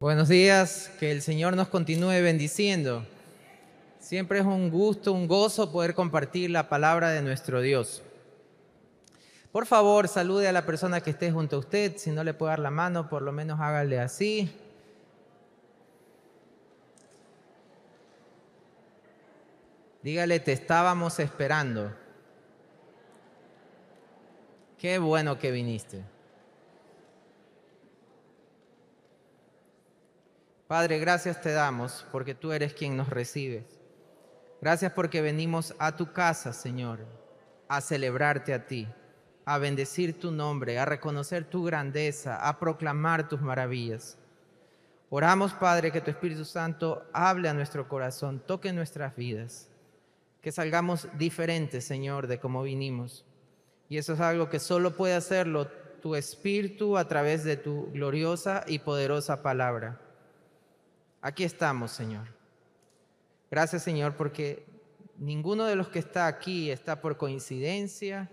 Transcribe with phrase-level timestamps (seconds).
[0.00, 3.04] Buenos días, que el Señor nos continúe bendiciendo.
[3.98, 8.02] Siempre es un gusto, un gozo poder compartir la palabra de nuestro Dios.
[9.52, 11.98] Por favor, salude a la persona que esté junto a usted.
[11.98, 14.50] Si no le puede dar la mano, por lo menos hágale así.
[20.02, 21.92] Dígale, te estábamos esperando.
[24.78, 26.02] Qué bueno que viniste.
[30.70, 33.66] Padre, gracias te damos porque tú eres quien nos recibe.
[34.60, 37.00] Gracias porque venimos a tu casa, Señor,
[37.66, 38.86] a celebrarte a ti,
[39.44, 44.16] a bendecir tu nombre, a reconocer tu grandeza, a proclamar tus maravillas.
[45.08, 49.68] Oramos, Padre, que tu Espíritu Santo hable a nuestro corazón, toque nuestras vidas,
[50.40, 53.26] que salgamos diferentes, Señor, de cómo vinimos.
[53.88, 55.66] Y eso es algo que solo puede hacerlo
[56.00, 60.00] tu Espíritu a través de tu gloriosa y poderosa palabra.
[61.22, 62.28] Aquí estamos, Señor.
[63.50, 64.64] Gracias, Señor, porque
[65.18, 68.30] ninguno de los que está aquí está por coincidencia,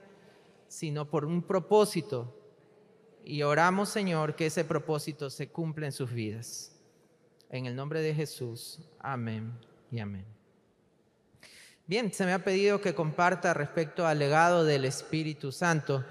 [0.70, 2.34] sino por un propósito.
[3.26, 6.72] Y oramos, Señor, que ese propósito se cumpla en sus vidas.
[7.50, 8.80] En el nombre de Jesús.
[9.00, 9.52] Amén
[9.92, 10.26] y amén.
[11.88, 16.06] Bien, se me ha pedido que comparta respecto al legado del Espíritu Santo.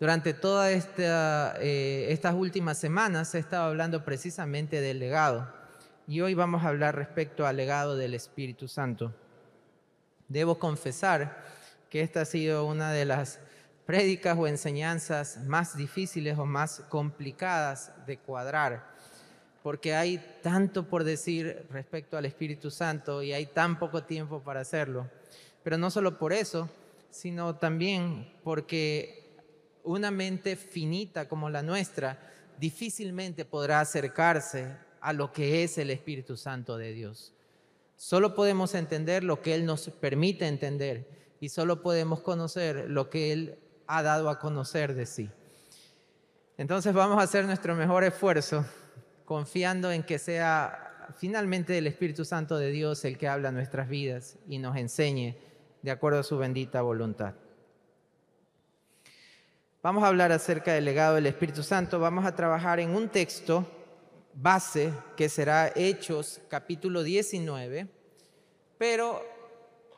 [0.00, 5.58] Durante todas eh, estas últimas semanas he estado hablando precisamente del legado
[6.08, 9.12] y hoy vamos a hablar respecto al legado del Espíritu Santo.
[10.26, 11.44] Debo confesar
[11.90, 13.40] que esta ha sido una de las
[13.84, 18.88] prédicas o enseñanzas más difíciles o más complicadas de cuadrar,
[19.62, 24.60] porque hay tanto por decir respecto al Espíritu Santo y hay tan poco tiempo para
[24.60, 25.10] hacerlo.
[25.62, 26.70] Pero no solo por eso,
[27.10, 29.28] sino también porque
[29.84, 32.18] una mente finita como la nuestra
[32.58, 37.32] difícilmente podrá acercarse a lo que es el Espíritu Santo de Dios.
[37.96, 41.08] Solo podemos entender lo que Él nos permite entender
[41.40, 45.30] y solo podemos conocer lo que Él ha dado a conocer de sí.
[46.56, 48.64] Entonces vamos a hacer nuestro mejor esfuerzo
[49.24, 54.36] confiando en que sea finalmente el Espíritu Santo de Dios el que habla nuestras vidas
[54.48, 55.36] y nos enseñe
[55.82, 57.34] de acuerdo a su bendita voluntad.
[59.82, 62.00] Vamos a hablar acerca del legado del Espíritu Santo.
[62.00, 63.64] Vamos a trabajar en un texto
[64.34, 67.88] base que será Hechos capítulo 19,
[68.78, 69.22] pero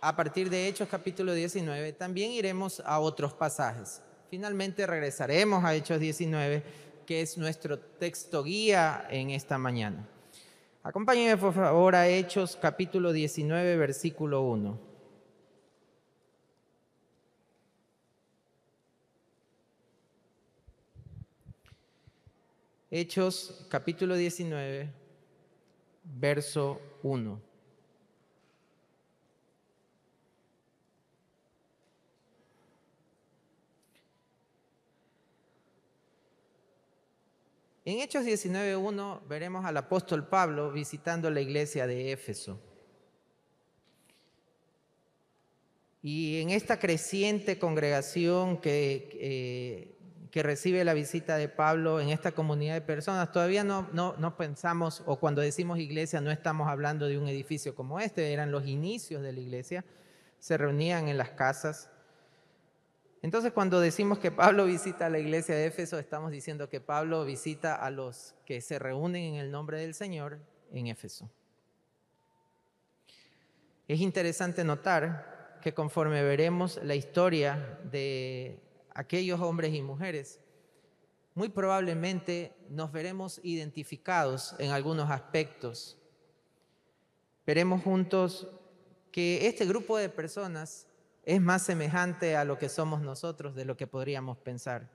[0.01, 4.03] a partir de Hechos capítulo 19 también iremos a otros pasajes.
[4.31, 6.63] Finalmente regresaremos a Hechos 19,
[7.05, 10.09] que es nuestro texto guía en esta mañana.
[10.83, 14.90] Acompáñenme por favor a Hechos capítulo 19, versículo 1.
[22.93, 24.91] Hechos capítulo 19,
[26.03, 27.41] verso 1.
[37.85, 42.61] En Hechos 19.1 veremos al apóstol Pablo visitando la iglesia de Éfeso.
[46.03, 50.00] Y en esta creciente congregación que eh,
[50.31, 53.33] que recibe la visita de Pablo en esta comunidad de personas.
[53.33, 57.99] Todavía no, no, pensamos, o cuando decimos iglesia, no estamos hablando de un edificio como
[57.99, 59.85] este, eran los inicios de la iglesia,
[60.39, 61.91] se reunían en las casas.
[63.23, 67.75] Entonces, cuando decimos que Pablo visita la iglesia de Éfeso, estamos diciendo que Pablo visita
[67.75, 70.39] a los que se reúnen en el nombre del Señor
[70.73, 71.29] en Éfeso.
[73.89, 78.70] Es interesante notar que conforme veremos la historia de
[79.01, 80.39] aquellos hombres y mujeres,
[81.35, 85.97] muy probablemente nos veremos identificados en algunos aspectos.
[87.47, 88.47] Veremos juntos
[89.11, 90.87] que este grupo de personas
[91.25, 94.91] es más semejante a lo que somos nosotros de lo que podríamos pensar.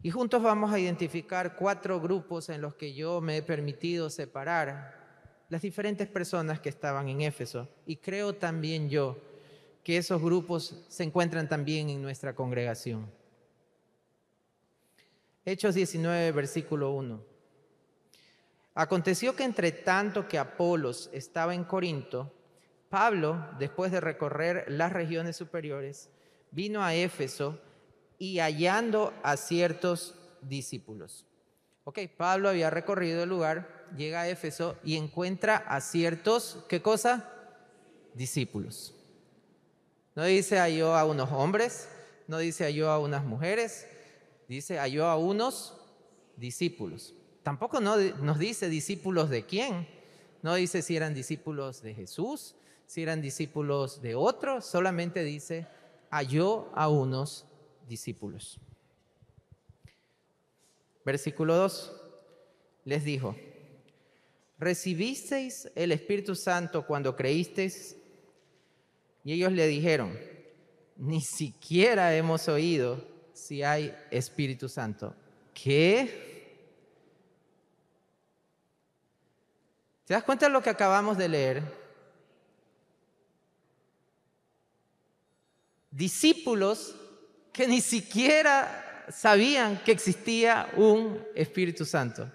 [0.00, 4.96] Y juntos vamos a identificar cuatro grupos en los que yo me he permitido separar
[5.48, 7.68] las diferentes personas que estaban en Éfeso.
[7.84, 9.31] Y creo también yo
[9.82, 13.10] que esos grupos se encuentran también en nuestra congregación.
[15.44, 17.20] Hechos 19, versículo 1.
[18.74, 22.32] Aconteció que entre tanto que Apolos estaba en Corinto,
[22.88, 26.10] Pablo, después de recorrer las regiones superiores,
[26.52, 27.58] vino a Éfeso
[28.18, 31.26] y hallando a ciertos discípulos.
[31.84, 37.28] Ok, Pablo había recorrido el lugar, llega a Éfeso y encuentra a ciertos, ¿qué cosa?
[38.14, 38.94] Discípulos.
[40.14, 41.88] No dice halló a unos hombres,
[42.28, 43.86] no dice halló a unas mujeres,
[44.48, 45.74] dice halló a unos
[46.36, 47.14] discípulos.
[47.42, 49.88] tampoco no, nos dice discípulos de quién.
[50.42, 52.56] No dice si eran discípulos de Jesús,
[52.86, 55.66] si eran discípulos de otros, solamente dice,
[56.10, 57.46] halló a unos
[57.88, 58.60] discípulos.
[61.04, 61.92] Versículo 2.
[62.84, 63.36] Les dijo,
[64.58, 67.96] ¿recibisteis el Espíritu Santo cuando creísteis?
[69.24, 70.18] Y ellos le dijeron,
[70.96, 75.14] ni siquiera hemos oído si hay Espíritu Santo.
[75.54, 76.32] ¿Qué?
[80.04, 81.62] ¿Te das cuenta de lo que acabamos de leer?
[85.90, 86.94] Discípulos
[87.52, 92.30] que ni siquiera sabían que existía un Espíritu Santo.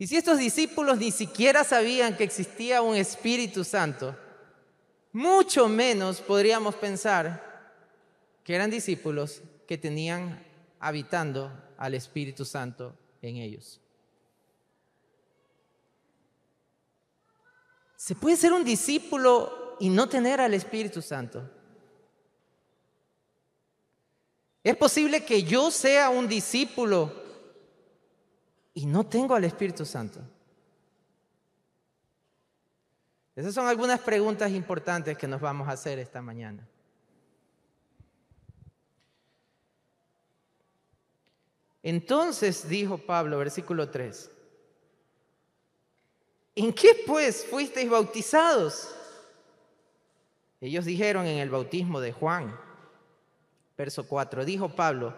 [0.00, 4.16] Y si estos discípulos ni siquiera sabían que existía un Espíritu Santo,
[5.12, 7.76] mucho menos podríamos pensar
[8.42, 10.42] que eran discípulos que tenían
[10.78, 13.78] habitando al Espíritu Santo en ellos.
[17.94, 21.42] ¿Se puede ser un discípulo y no tener al Espíritu Santo?
[24.64, 27.19] ¿Es posible que yo sea un discípulo
[28.74, 30.20] y no tengo al Espíritu Santo?
[33.34, 36.66] Esas son algunas preguntas importantes que nos vamos a hacer esta mañana.
[41.82, 44.30] Entonces dijo Pablo, versículo 3,
[46.56, 48.94] ¿en qué pues fuisteis bautizados?
[50.60, 52.54] Ellos dijeron en el bautismo de Juan,
[53.78, 55.14] verso 4, dijo Pablo,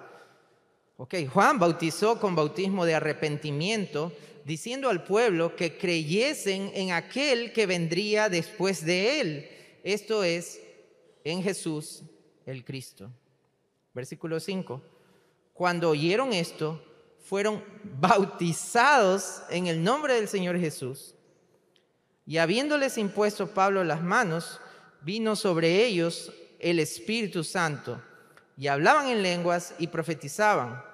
[0.97, 4.13] Ok, Juan bautizó con bautismo de arrepentimiento,
[4.45, 9.49] diciendo al pueblo que creyesen en aquel que vendría después de él,
[9.83, 10.61] esto es,
[11.25, 12.03] en Jesús
[12.47, 13.11] el Cristo.
[13.95, 14.83] Versículo 5.
[15.53, 16.83] Cuando oyeron esto,
[17.25, 17.63] fueron
[18.01, 21.15] bautizados en el nombre del Señor Jesús.
[22.27, 24.61] Y habiéndoles impuesto Pablo las manos,
[25.03, 28.01] vino sobre ellos el Espíritu Santo,
[28.63, 30.85] y hablaban en lenguas y profetizaban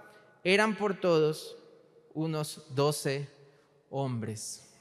[0.43, 1.55] eran por todos
[2.15, 3.29] unos doce
[3.91, 4.73] hombres.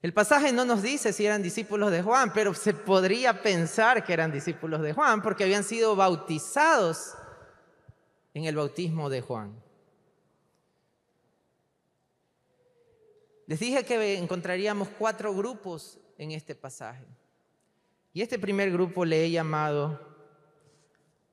[0.00, 4.14] El pasaje no nos dice si eran discípulos de Juan, pero se podría pensar que
[4.14, 7.12] eran discípulos de Juan porque habían sido bautizados
[8.32, 9.62] en el bautismo de Juan.
[13.46, 17.04] Les dije que encontraríamos cuatro grupos en este pasaje.
[18.14, 20.07] Y este primer grupo le he llamado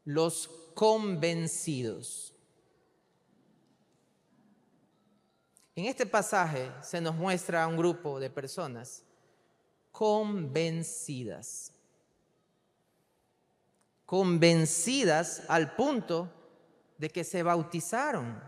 [0.05, 2.33] los convencidos.
[5.75, 9.03] En este pasaje se nos muestra un grupo de personas
[9.91, 11.73] convencidas.
[14.05, 16.31] Convencidas al punto
[16.97, 18.41] de que se bautizaron.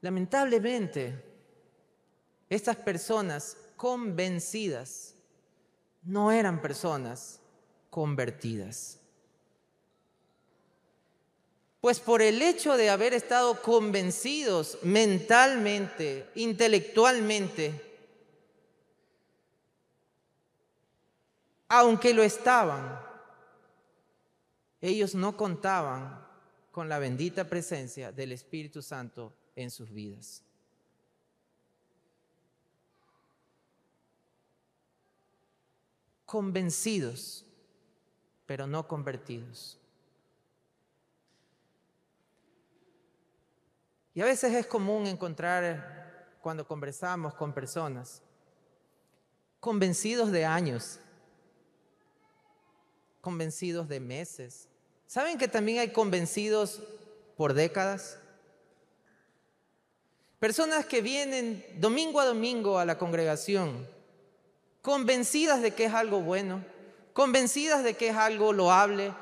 [0.00, 1.22] Lamentablemente,
[2.48, 5.14] estas personas convencidas
[6.02, 7.38] no eran personas
[7.88, 8.98] convertidas.
[11.80, 17.80] Pues por el hecho de haber estado convencidos mentalmente, intelectualmente,
[21.68, 23.00] aunque lo estaban,
[24.80, 26.26] ellos no contaban
[26.72, 30.42] con la bendita presencia del Espíritu Santo en sus vidas.
[36.26, 37.46] Convencidos,
[38.44, 39.78] pero no convertidos.
[44.12, 48.22] Y a veces es común encontrar cuando conversamos con personas
[49.60, 51.00] convencidos de años,
[53.20, 54.68] convencidos de meses.
[55.06, 56.82] ¿Saben que también hay convencidos
[57.36, 58.18] por décadas?
[60.38, 63.88] Personas que vienen domingo a domingo a la congregación,
[64.86, 66.64] convencidas de que es algo bueno,
[67.12, 69.12] convencidas de que es algo loable,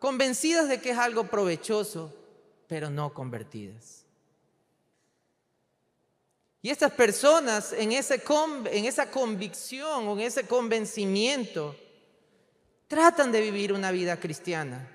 [0.00, 2.12] convencidas de que es algo provechoso,
[2.66, 4.04] pero no convertidas.
[6.62, 11.76] Y estas personas en, en esa convicción o en ese convencimiento
[12.88, 14.90] tratan de vivir una vida cristiana,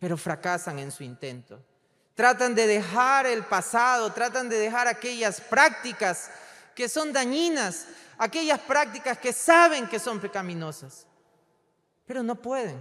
[0.00, 1.60] pero fracasan en su intento.
[2.16, 6.28] Tratan de dejar el pasado, tratan de dejar aquellas prácticas
[6.74, 7.86] que son dañinas,
[8.22, 11.06] aquellas prácticas que saben que son pecaminosas,
[12.06, 12.78] pero no pueden.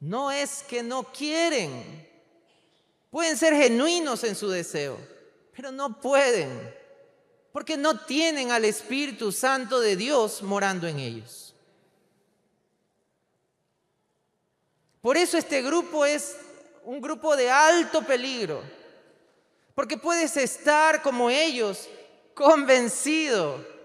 [0.00, 2.08] No es que no quieren.
[3.08, 4.98] Pueden ser genuinos en su deseo,
[5.54, 6.74] pero no pueden,
[7.52, 11.54] porque no tienen al Espíritu Santo de Dios morando en ellos.
[15.00, 16.36] Por eso este grupo es
[16.84, 18.60] un grupo de alto peligro,
[19.76, 21.88] porque puedes estar como ellos,
[22.34, 23.79] convencido,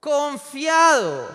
[0.00, 1.28] confiado.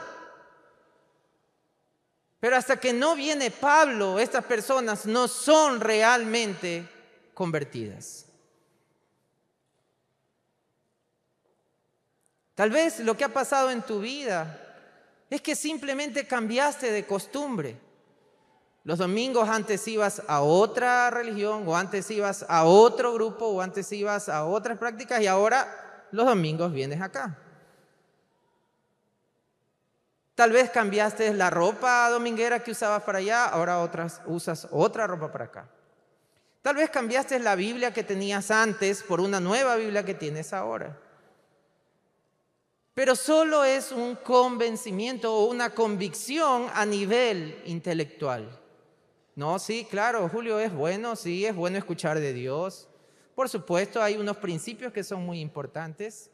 [2.39, 6.87] Pero hasta que no viene Pablo, estas personas no son realmente
[7.33, 8.25] convertidas.
[12.55, 14.61] Tal vez lo que ha pasado en tu vida
[15.29, 17.77] es que simplemente cambiaste de costumbre.
[18.83, 23.91] Los domingos antes ibas a otra religión o antes ibas a otro grupo o antes
[23.91, 27.37] ibas a otras prácticas y ahora los domingos vienes acá.
[30.35, 35.31] Tal vez cambiaste la ropa dominguera que usabas para allá, ahora otras, usas otra ropa
[35.31, 35.69] para acá.
[36.61, 40.99] Tal vez cambiaste la Biblia que tenías antes por una nueva Biblia que tienes ahora.
[42.93, 48.59] Pero solo es un convencimiento o una convicción a nivel intelectual.
[49.35, 52.89] No, sí, claro, Julio es bueno, sí, es bueno escuchar de Dios.
[53.35, 56.29] Por supuesto, hay unos principios que son muy importantes.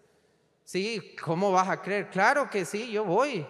[0.63, 2.10] Sí, ¿cómo vas a creer?
[2.10, 3.46] Claro que sí, yo voy.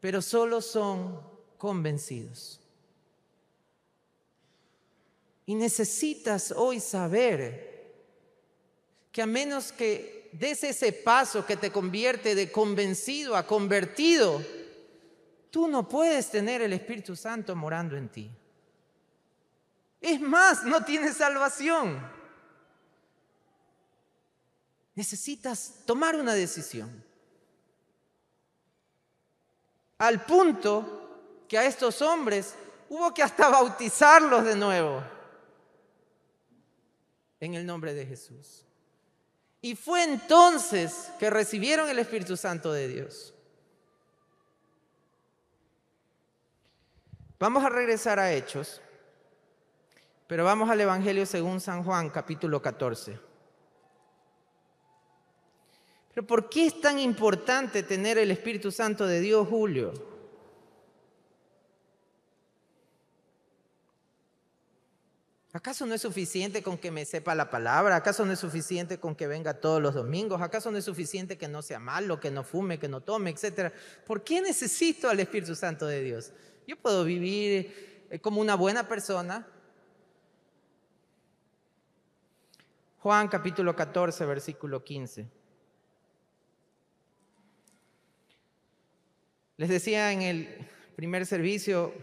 [0.00, 1.20] Pero solo son
[1.58, 2.60] convencidos.
[5.46, 7.94] Y necesitas hoy saber
[9.12, 14.42] que a menos que des ese paso que te convierte de convencido a convertido,
[15.50, 18.30] tú no puedes tener el Espíritu Santo morando en ti.
[20.00, 21.98] Es más, no tienes salvación.
[24.94, 27.05] Necesitas tomar una decisión.
[29.98, 32.54] Al punto que a estos hombres
[32.88, 35.02] hubo que hasta bautizarlos de nuevo
[37.40, 38.64] en el nombre de Jesús.
[39.60, 43.34] Y fue entonces que recibieron el Espíritu Santo de Dios.
[47.38, 48.80] Vamos a regresar a Hechos,
[50.26, 53.18] pero vamos al Evangelio según San Juan, capítulo 14.
[56.16, 59.92] Pero ¿por qué es tan importante tener el Espíritu Santo de Dios, Julio?
[65.52, 67.96] ¿Acaso no es suficiente con que me sepa la palabra?
[67.96, 70.40] ¿Acaso no es suficiente con que venga todos los domingos?
[70.40, 73.70] ¿Acaso no es suficiente que no sea malo, que no fume, que no tome, etcétera?
[74.06, 76.32] ¿Por qué necesito al Espíritu Santo de Dios?
[76.66, 79.46] Yo puedo vivir eh, como una buena persona.
[83.00, 85.44] Juan capítulo 14, versículo 15.
[89.56, 91.94] Les decía en el primer servicio,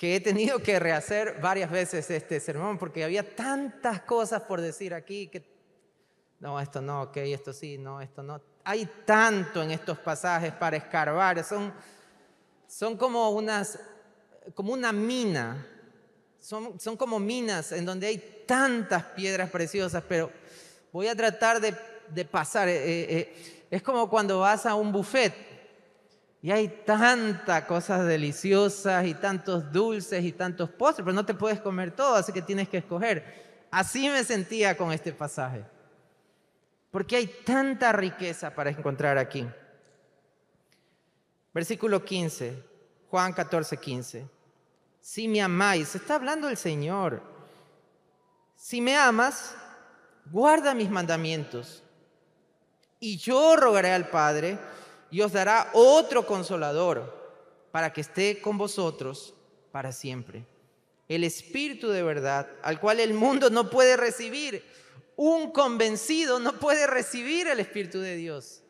[0.00, 4.94] que he tenido que rehacer varias veces este sermón porque había tantas cosas por decir
[4.94, 5.44] aquí que
[6.38, 8.40] no, esto no, ok, esto sí, no, esto no.
[8.64, 11.70] Hay tanto en estos pasajes para escarbar, son,
[12.66, 13.78] son como, unas,
[14.54, 15.66] como una mina,
[16.38, 20.30] son, son como minas en donde hay tantas piedras preciosas, pero
[20.92, 21.74] voy a tratar de,
[22.08, 22.70] de pasar.
[22.70, 25.32] Eh, eh, es como cuando vas a un buffet
[26.42, 31.60] y hay tantas cosas deliciosas y tantos dulces y tantos postres, pero no te puedes
[31.60, 33.68] comer todo, así que tienes que escoger.
[33.70, 35.64] Así me sentía con este pasaje.
[36.90, 39.46] Porque hay tanta riqueza para encontrar aquí.
[41.52, 42.64] Versículo 15,
[43.08, 44.28] Juan 14, 15.
[45.00, 47.22] Si me amáis, está hablando el Señor.
[48.56, 49.54] Si me amas,
[50.26, 51.82] guarda mis mandamientos.
[53.00, 54.58] Y yo rogaré al Padre
[55.10, 57.18] y os dará otro consolador
[57.72, 59.34] para que esté con vosotros
[59.72, 60.44] para siempre.
[61.08, 64.62] El Espíritu de verdad, al cual el mundo no puede recibir.
[65.16, 68.62] Un convencido no puede recibir el Espíritu de Dios,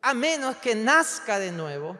[0.00, 1.98] a menos que nazca de nuevo.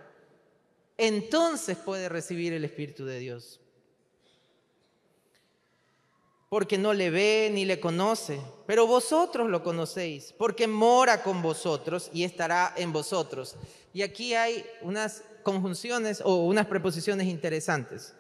[0.97, 3.61] Entonces puede recibir el Espíritu de Dios
[6.56, 12.08] porque no le ve ni le conoce, pero vosotros lo conocéis, porque mora con vosotros
[12.14, 13.56] y estará en vosotros.
[13.92, 18.14] Y aquí hay unas conjunciones o unas preposiciones interesantes.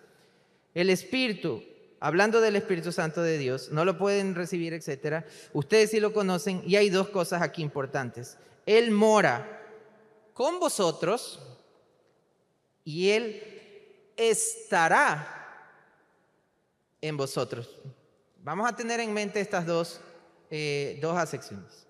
[0.74, 1.62] El Espíritu,
[1.98, 5.24] hablando del Espíritu Santo de Dios, no lo pueden recibir, etcétera.
[5.54, 8.36] Ustedes sí lo conocen y hay dos cosas aquí importantes.
[8.66, 9.62] Él mora
[10.34, 11.40] con vosotros
[12.84, 15.26] y él estará
[17.00, 17.70] en vosotros.
[18.46, 20.00] Vamos a tener en mente estas dos,
[20.52, 21.84] eh, dos acepciones.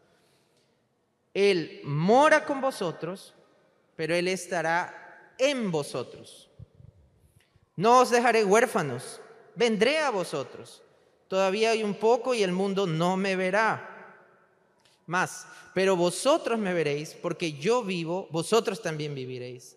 [1.35, 3.35] Él mora con vosotros,
[3.95, 6.49] pero Él estará en vosotros.
[7.77, 9.21] No os dejaré huérfanos,
[9.55, 10.83] vendré a vosotros.
[11.29, 14.17] Todavía hay un poco y el mundo no me verá.
[15.05, 19.77] Más, pero vosotros me veréis, porque yo vivo, vosotros también viviréis.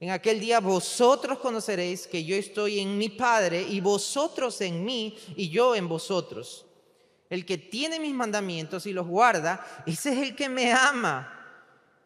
[0.00, 5.16] En aquel día vosotros conoceréis que yo estoy en mi Padre y vosotros en mí
[5.36, 6.64] y yo en vosotros.
[7.28, 11.36] El que tiene mis mandamientos y los guarda, ese es el que me ama.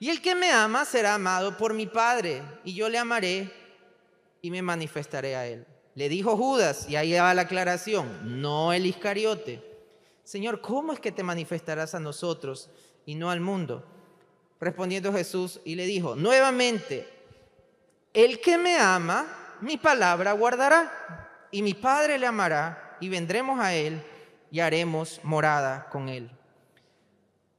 [0.00, 3.50] Y el que me ama será amado por mi Padre y yo le amaré
[4.42, 5.64] y me manifestaré a él.
[5.94, 9.62] Le dijo Judas, y ahí va la aclaración, no el Iscariote.
[10.24, 12.68] Señor, ¿cómo es que te manifestarás a nosotros
[13.06, 13.86] y no al mundo?
[14.58, 17.13] Respondiendo Jesús y le dijo, nuevamente,
[18.14, 19.26] el que me ama,
[19.60, 24.02] mi palabra guardará, y mi Padre le amará, y vendremos a él
[24.50, 26.30] y haremos morada con él.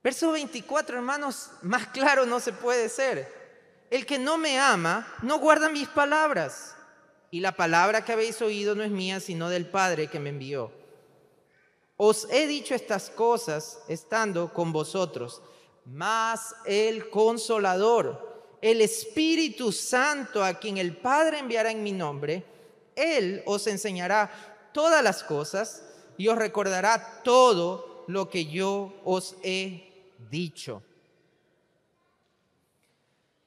[0.02, 3.32] Verso 24, hermanos, más claro no se puede ser.
[3.90, 6.76] El que no me ama, no guarda mis palabras.
[7.32, 10.72] Y la palabra que habéis oído no es mía, sino del Padre que me envió.
[11.98, 15.42] Os he dicho estas cosas estando con vosotros,
[15.86, 18.35] mas el consolador
[18.66, 22.44] el Espíritu Santo a quien el Padre enviará en mi nombre,
[22.96, 25.84] Él os enseñará todas las cosas
[26.18, 30.82] y os recordará todo lo que yo os he dicho.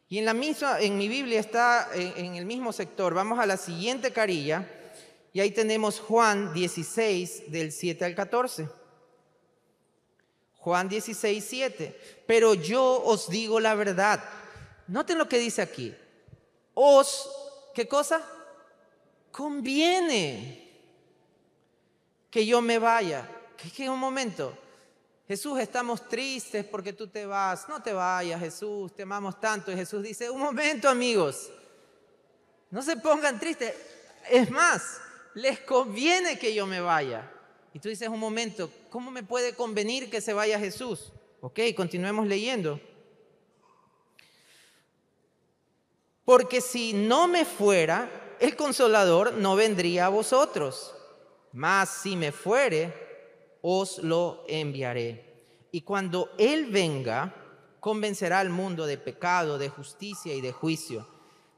[0.09, 3.13] Y en la misma, en mi Biblia está en, en el mismo sector.
[3.13, 4.71] Vamos a la siguiente carilla
[5.33, 8.69] y ahí tenemos Juan 16 del 7 al 14.
[10.59, 12.01] Juan 16, 7.
[12.25, 14.23] Pero yo os digo la verdad
[14.89, 15.95] Noten lo que dice aquí.
[16.75, 17.31] Os,
[17.75, 18.23] ¿qué cosa?
[19.31, 20.69] Conviene
[22.31, 23.29] que yo me vaya.
[23.57, 24.57] Que, un momento.
[25.27, 27.69] Jesús, estamos tristes porque tú te vas.
[27.69, 29.71] No te vayas, Jesús, te amamos tanto.
[29.71, 31.51] Y Jesús dice, un momento, amigos.
[32.71, 33.75] No se pongan tristes.
[34.31, 35.01] Es más,
[35.35, 37.31] les conviene que yo me vaya.
[37.75, 41.13] Y tú dices, un momento, ¿cómo me puede convenir que se vaya Jesús?
[41.41, 42.81] Ok, continuemos leyendo.
[46.29, 50.95] Porque si no me fuera, el consolador no vendría a vosotros.
[51.55, 52.93] Mas si me fuere,
[53.63, 55.25] os lo enviaré.
[55.73, 57.35] Y cuando Él venga,
[57.81, 61.09] convencerá al mundo de pecado, de justicia y de juicio.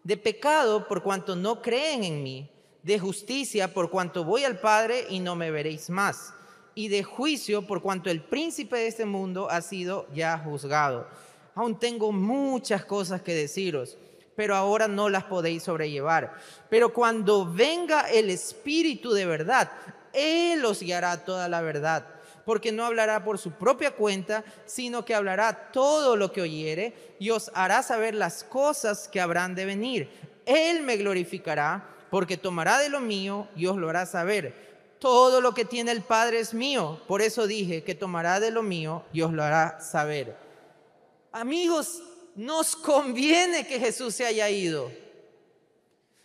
[0.05, 2.49] De pecado por cuanto no creen en mí,
[2.85, 6.33] de justicia por cuanto voy al Padre y no me veréis más,
[6.77, 11.09] y de juicio por cuanto el príncipe de este mundo ha sido ya juzgado.
[11.57, 13.99] Aún tengo muchas cosas que deciros
[14.41, 16.33] pero ahora no las podéis sobrellevar.
[16.71, 19.71] Pero cuando venga el Espíritu de verdad,
[20.15, 22.07] Él os guiará toda la verdad,
[22.47, 27.29] porque no hablará por su propia cuenta, sino que hablará todo lo que oyere y
[27.29, 30.09] os hará saber las cosas que habrán de venir.
[30.47, 34.55] Él me glorificará, porque tomará de lo mío y os lo hará saber.
[35.01, 38.63] Todo lo que tiene el Padre es mío, por eso dije que tomará de lo
[38.63, 40.35] mío y os lo hará saber.
[41.31, 42.03] Amigos,
[42.35, 44.91] nos conviene que Jesús se haya ido.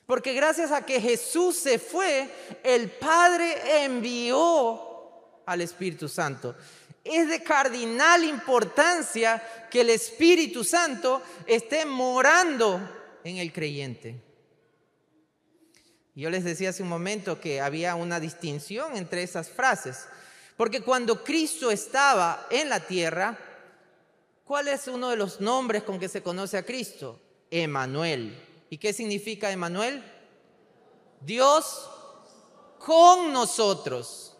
[0.05, 2.29] Porque gracias a que Jesús se fue,
[2.63, 4.79] el Padre envió
[5.45, 6.55] al Espíritu Santo.
[7.03, 12.79] Es de cardinal importancia que el Espíritu Santo esté morando
[13.23, 14.21] en el creyente.
[16.15, 20.05] Yo les decía hace un momento que había una distinción entre esas frases,
[20.55, 23.37] porque cuando Cristo estaba en la tierra,
[24.45, 27.19] ¿Cuál es uno de los nombres con que se conoce a Cristo?
[27.49, 28.37] Emanuel.
[28.69, 30.03] ¿Y qué significa Emanuel?
[31.21, 31.89] Dios
[32.77, 34.37] con nosotros.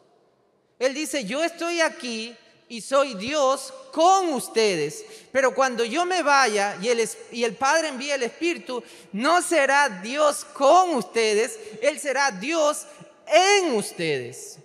[0.78, 2.36] Él dice, yo estoy aquí
[2.70, 5.04] y soy Dios con ustedes.
[5.32, 9.90] Pero cuando yo me vaya y el, y el Padre envíe el Espíritu, no será
[9.90, 12.86] Dios con ustedes, Él será Dios
[13.26, 14.60] en ustedes.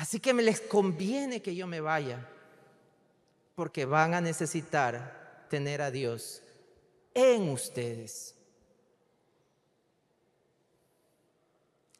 [0.00, 2.26] Así que me les conviene que yo me vaya,
[3.54, 6.42] porque van a necesitar tener a Dios
[7.12, 8.34] en ustedes.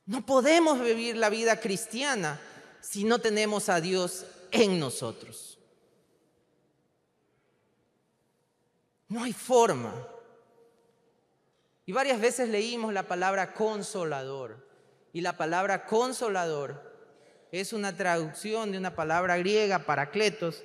[0.07, 2.41] No podemos vivir la vida cristiana
[2.81, 5.59] si no tenemos a Dios en nosotros.
[9.09, 9.93] No hay forma.
[11.85, 14.67] Y varias veces leímos la palabra consolador.
[15.13, 16.90] Y la palabra consolador
[17.53, 20.63] es una traducción de una palabra griega, paracletos,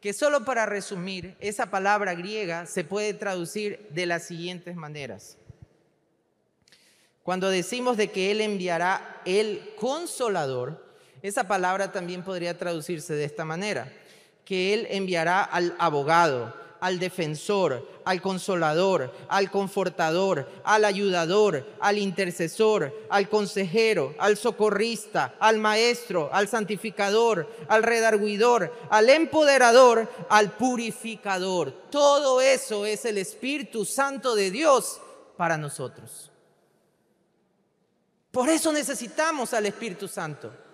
[0.00, 5.38] que solo para resumir, esa palabra griega se puede traducir de las siguientes maneras.
[7.22, 10.84] Cuando decimos de que Él enviará el consolador,
[11.22, 13.92] esa palabra también podría traducirse de esta manera,
[14.44, 22.92] que Él enviará al abogado, al defensor, al consolador, al confortador, al ayudador, al intercesor,
[23.10, 31.72] al consejero, al socorrista, al maestro, al santificador, al redarguidor, al empoderador, al purificador.
[31.90, 35.00] Todo eso es el Espíritu Santo de Dios
[35.36, 36.30] para nosotros.
[38.30, 40.65] Por eso necesitamos al Espíritu Santo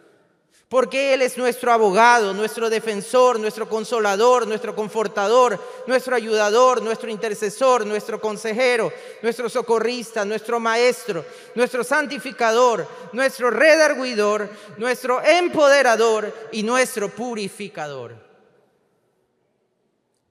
[0.73, 7.85] porque Él es nuestro abogado, nuestro defensor, nuestro consolador, nuestro confortador, nuestro ayudador, nuestro intercesor,
[7.85, 18.15] nuestro consejero, nuestro socorrista, nuestro maestro, nuestro santificador, nuestro redarguidor, nuestro empoderador y nuestro purificador.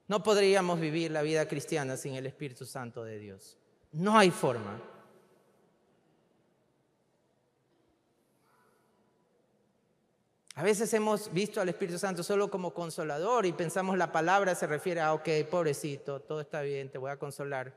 [0.08, 3.56] No podríamos vivir la vida cristiana sin el Espíritu Santo de Dios.
[3.92, 4.91] No hay forma.
[10.54, 14.66] A veces hemos visto al Espíritu Santo solo como consolador y pensamos la palabra se
[14.66, 17.72] refiere a, ok, pobrecito, todo está bien, te voy a consolar.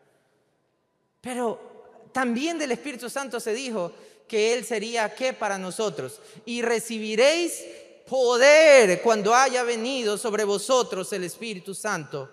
[1.22, 3.94] Pero también del Espíritu Santo se dijo
[4.28, 6.20] que Él sería qué para nosotros.
[6.46, 7.64] Y recibiréis
[8.10, 12.30] poder cuando haya venido sobre vosotros el Espíritu Santo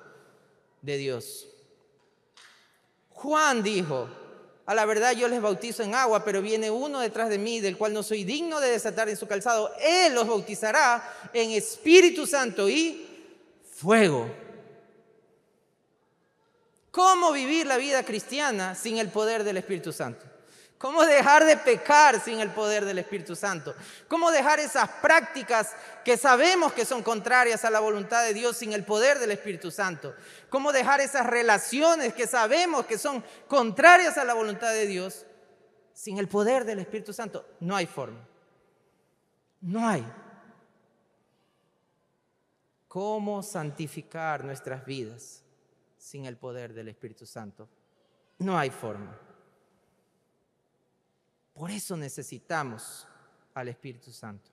[0.81, 1.47] de Dios.
[3.11, 4.09] Juan dijo,
[4.73, 7.77] a la verdad yo les bautizo en agua, pero viene uno detrás de mí, del
[7.77, 9.73] cual no soy digno de desatar en su calzado.
[9.81, 13.07] Él los bautizará en Espíritu Santo y
[13.71, 14.29] fuego.
[16.91, 20.32] ¿Cómo vivir la vida cristiana sin el poder del Espíritu Santo?
[20.83, 23.73] ¿Cómo dejar de pecar sin el poder del Espíritu Santo?
[24.09, 28.73] ¿Cómo dejar esas prácticas que sabemos que son contrarias a la voluntad de Dios sin
[28.73, 30.13] el poder del Espíritu Santo?
[30.51, 35.25] ¿Cómo dejar esas relaciones que sabemos que son contrarias a la voluntad de Dios
[35.95, 37.47] sin el poder del Espíritu Santo?
[37.61, 38.27] No hay forma.
[39.61, 40.05] No hay.
[42.89, 45.45] ¿Cómo santificar nuestras vidas
[45.97, 47.69] sin el poder del Espíritu Santo?
[48.39, 49.17] No hay forma.
[51.55, 53.07] Por eso necesitamos
[53.55, 54.51] al Espíritu Santo.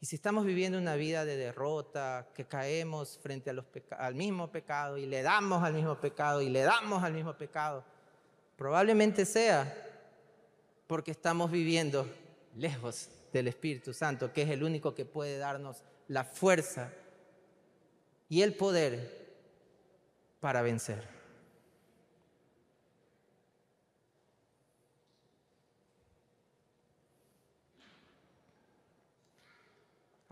[0.00, 5.06] Y si estamos viviendo una vida de derrota, que caemos frente al mismo pecado y
[5.06, 7.82] le damos al mismo pecado y le damos al mismo pecado,
[8.56, 9.74] probablemente sea
[10.86, 12.06] porque estamos viviendo
[12.54, 16.92] lejos del Espíritu Santo, que es el único que puede darnos la fuerza
[18.28, 19.34] y el poder
[20.40, 21.13] para vencer.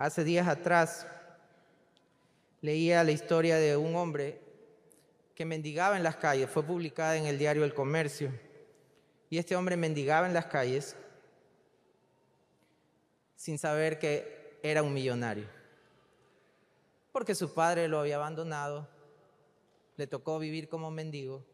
[0.03, 1.07] Hace días atrás
[2.61, 4.41] leía la historia de un hombre
[5.37, 8.33] que mendigaba en las calles, fue publicada en el diario El Comercio,
[9.31, 10.97] y este hombre mendigaba en las calles
[13.37, 15.47] sin saber que era un millonario,
[17.13, 18.89] porque su padre lo había abandonado,
[19.97, 21.45] le tocó vivir como mendigo,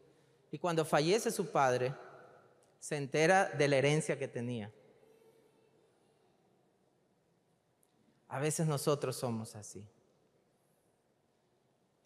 [0.50, 1.94] y cuando fallece su padre,
[2.80, 4.72] se entera de la herencia que tenía.
[8.28, 9.84] A veces nosotros somos así.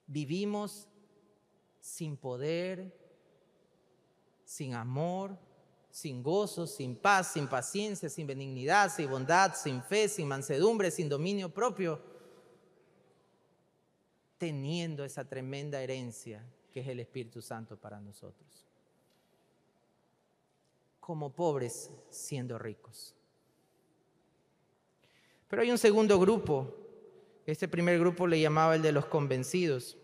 [0.07, 0.89] Vivimos
[1.81, 2.97] sin poder,
[4.45, 5.37] sin amor,
[5.91, 11.09] sin gozo, sin paz, sin paciencia, sin benignidad, sin bondad, sin fe, sin mansedumbre, sin
[11.09, 12.01] dominio propio,
[14.39, 18.67] teniendo esa tremenda herencia que es el Espíritu Santo para nosotros.
[21.01, 23.15] Como pobres siendo ricos.
[25.53, 26.75] Pero hay un segundo grupo.
[27.45, 29.99] Este primer grupo le llamaba el de los convencidos.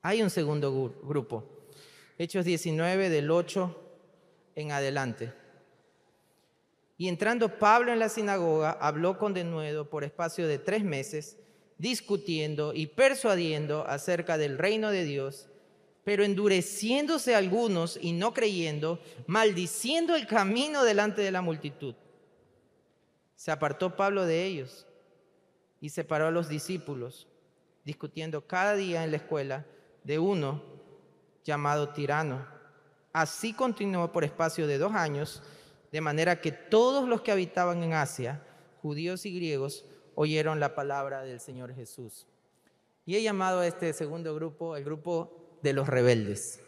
[0.00, 1.44] Hay un segundo grupo.
[2.16, 3.76] Hechos 19 del 8
[4.54, 5.30] en adelante.
[6.96, 11.36] Y entrando Pablo en la sinagoga, habló con denuedo por espacio de tres meses,
[11.76, 15.50] discutiendo y persuadiendo acerca del reino de Dios,
[16.02, 21.94] pero endureciéndose algunos y no creyendo, maldiciendo el camino delante de la multitud.
[23.40, 24.86] Se apartó Pablo de ellos
[25.80, 27.26] y separó a los discípulos,
[27.86, 29.64] discutiendo cada día en la escuela
[30.04, 30.62] de uno
[31.42, 32.46] llamado tirano.
[33.14, 35.42] Así continuó por espacio de dos años,
[35.90, 38.44] de manera que todos los que habitaban en Asia,
[38.82, 42.26] judíos y griegos, oyeron la palabra del Señor Jesús.
[43.06, 46.60] Y he llamado a este segundo grupo el grupo de los rebeldes.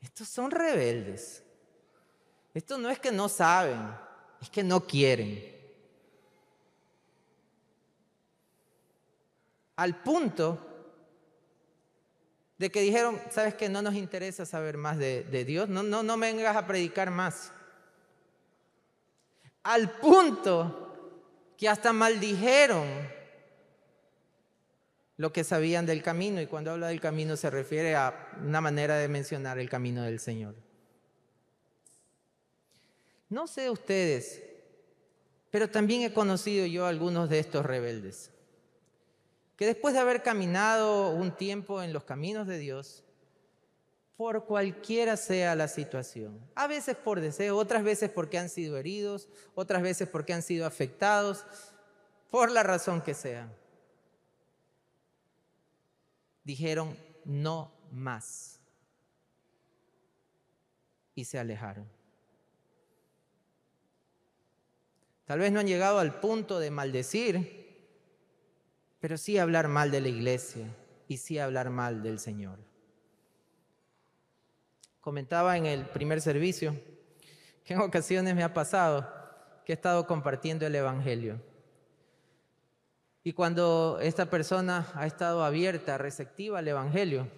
[0.00, 1.44] Estos son rebeldes.
[2.54, 4.07] Esto no es que no saben,
[4.40, 5.56] es que no quieren.
[9.76, 10.58] Al punto
[12.58, 16.18] de que dijeron, sabes que no nos interesa saber más de, Dios, no, no, no
[16.18, 17.52] vengas a predicar más.
[19.62, 20.84] Al punto
[21.56, 22.86] que hasta maldijeron
[25.18, 26.40] lo que sabían del camino.
[26.40, 30.18] Y cuando habla del camino se refiere a una manera de mencionar el camino del
[30.18, 30.54] Señor.
[33.28, 34.42] No sé ustedes,
[35.50, 38.30] pero también he conocido yo a algunos de estos rebeldes,
[39.56, 43.04] que después de haber caminado un tiempo en los caminos de Dios,
[44.16, 49.28] por cualquiera sea la situación, a veces por deseo, otras veces porque han sido heridos,
[49.54, 51.44] otras veces porque han sido afectados,
[52.30, 53.50] por la razón que sea,
[56.44, 58.60] dijeron no más
[61.14, 61.97] y se alejaron.
[65.28, 67.84] Tal vez no han llegado al punto de maldecir,
[68.98, 70.74] pero sí hablar mal de la iglesia
[71.06, 72.58] y sí hablar mal del Señor.
[75.02, 76.80] Comentaba en el primer servicio
[77.62, 79.06] que en ocasiones me ha pasado
[79.66, 81.38] que he estado compartiendo el Evangelio.
[83.22, 87.28] Y cuando esta persona ha estado abierta, receptiva al Evangelio,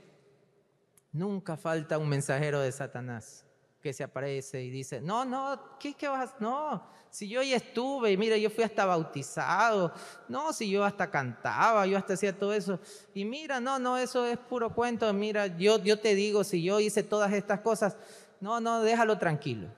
[1.11, 3.49] nunca falta un mensajero de Satanás
[3.82, 6.34] que se aparece y dice, no, no, ¿qué, qué vas?
[6.38, 9.92] No, si yo ya estuve, y mira, yo fui hasta bautizado,
[10.28, 12.78] no, si yo hasta cantaba, yo hasta hacía todo eso,
[13.14, 16.78] y mira, no, no, eso es puro cuento, mira, yo, yo te digo, si yo
[16.78, 17.96] hice todas estas cosas,
[18.40, 19.68] no, no, déjalo tranquilo.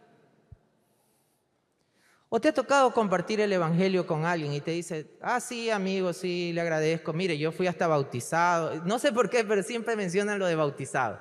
[2.35, 6.15] ¿O te ha tocado compartir el Evangelio con alguien y te dice, ah, sí, amigo,
[6.15, 10.39] sí, le agradezco, mire, yo fui hasta bautizado, no sé por qué, pero siempre mencionan
[10.39, 11.21] lo de bautizado.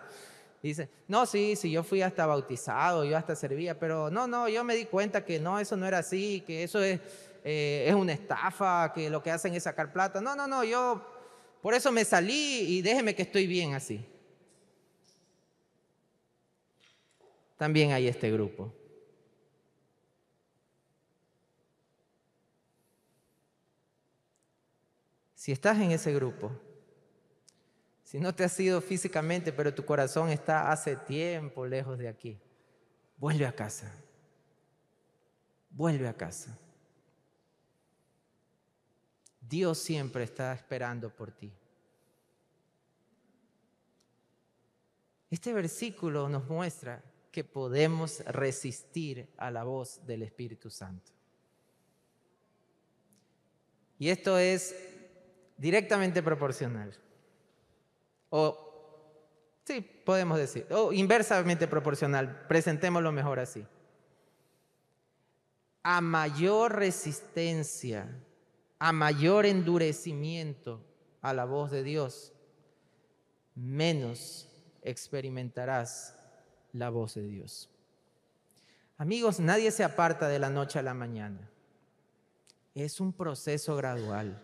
[0.61, 4.63] Dice, no, sí, sí, yo fui hasta bautizado, yo hasta servía, pero no, no, yo
[4.63, 6.99] me di cuenta que no, eso no era así, que eso es,
[7.43, 10.21] eh, es una estafa, que lo que hacen es sacar plata.
[10.21, 11.03] No, no, no, yo
[11.63, 14.05] por eso me salí y déjeme que estoy bien así.
[17.57, 18.73] También hay este grupo.
[25.33, 26.51] Si estás en ese grupo,
[28.11, 32.37] si no te has ido físicamente, pero tu corazón está hace tiempo lejos de aquí,
[33.15, 33.89] vuelve a casa.
[35.69, 36.59] Vuelve a casa.
[39.39, 41.53] Dios siempre está esperando por ti.
[45.29, 51.13] Este versículo nos muestra que podemos resistir a la voz del Espíritu Santo.
[53.97, 54.75] Y esto es
[55.55, 56.93] directamente proporcional.
[58.31, 58.57] O,
[59.65, 63.65] sí, podemos decir, o inversamente proporcional, presentémoslo mejor así.
[65.83, 68.07] A mayor resistencia,
[68.79, 70.81] a mayor endurecimiento
[71.21, 72.31] a la voz de Dios,
[73.53, 74.47] menos
[74.81, 76.15] experimentarás
[76.71, 77.69] la voz de Dios.
[78.97, 81.49] Amigos, nadie se aparta de la noche a la mañana.
[82.73, 84.41] Es un proceso gradual,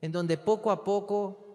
[0.00, 1.45] en donde poco a poco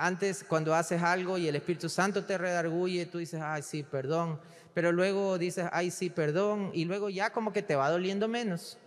[0.00, 4.40] antes, cuando haces algo y el Espíritu Santo te redarguye, tú dices, ay, sí, perdón.
[4.72, 6.70] Pero luego dices, ay, sí, perdón.
[6.72, 8.78] Y luego ya como que te va doliendo menos.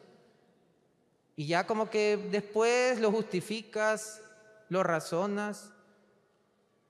[1.36, 4.24] Y ya como que después lo justificas,
[4.70, 5.72] lo razonas,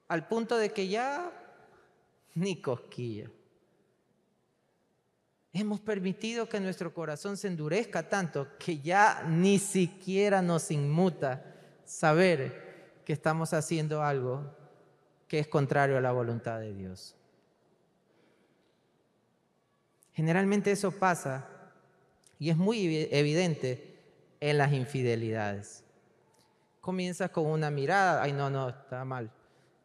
[0.08, 1.30] al punto de que ya
[2.34, 3.30] ni cosquilla.
[5.52, 11.44] Hemos permitido que nuestro corazón se endurezca tanto que ya ni siquiera nos inmuta
[11.84, 12.63] saber
[13.06, 14.44] que estamos haciendo algo
[15.28, 17.16] que es contrario a la voluntad de Dios.
[20.14, 21.48] Generalmente eso pasa
[22.40, 24.00] y es muy evidente
[24.40, 25.84] en las infidelidades.
[26.82, 29.32] Comienzas con una mirada, ay no, no, está mal,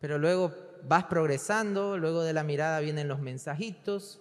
[0.01, 0.53] pero luego
[0.83, 4.21] vas progresando, luego de la mirada vienen los mensajitos,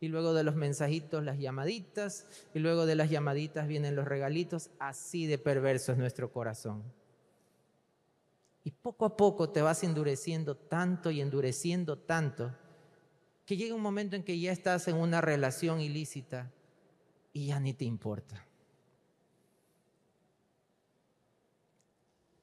[0.00, 4.70] y luego de los mensajitos las llamaditas, y luego de las llamaditas vienen los regalitos,
[4.78, 6.82] así de perverso es nuestro corazón.
[8.68, 12.54] Y poco a poco te vas endureciendo tanto y endureciendo tanto
[13.46, 16.52] que llega un momento en que ya estás en una relación ilícita
[17.32, 18.44] y ya ni te importa.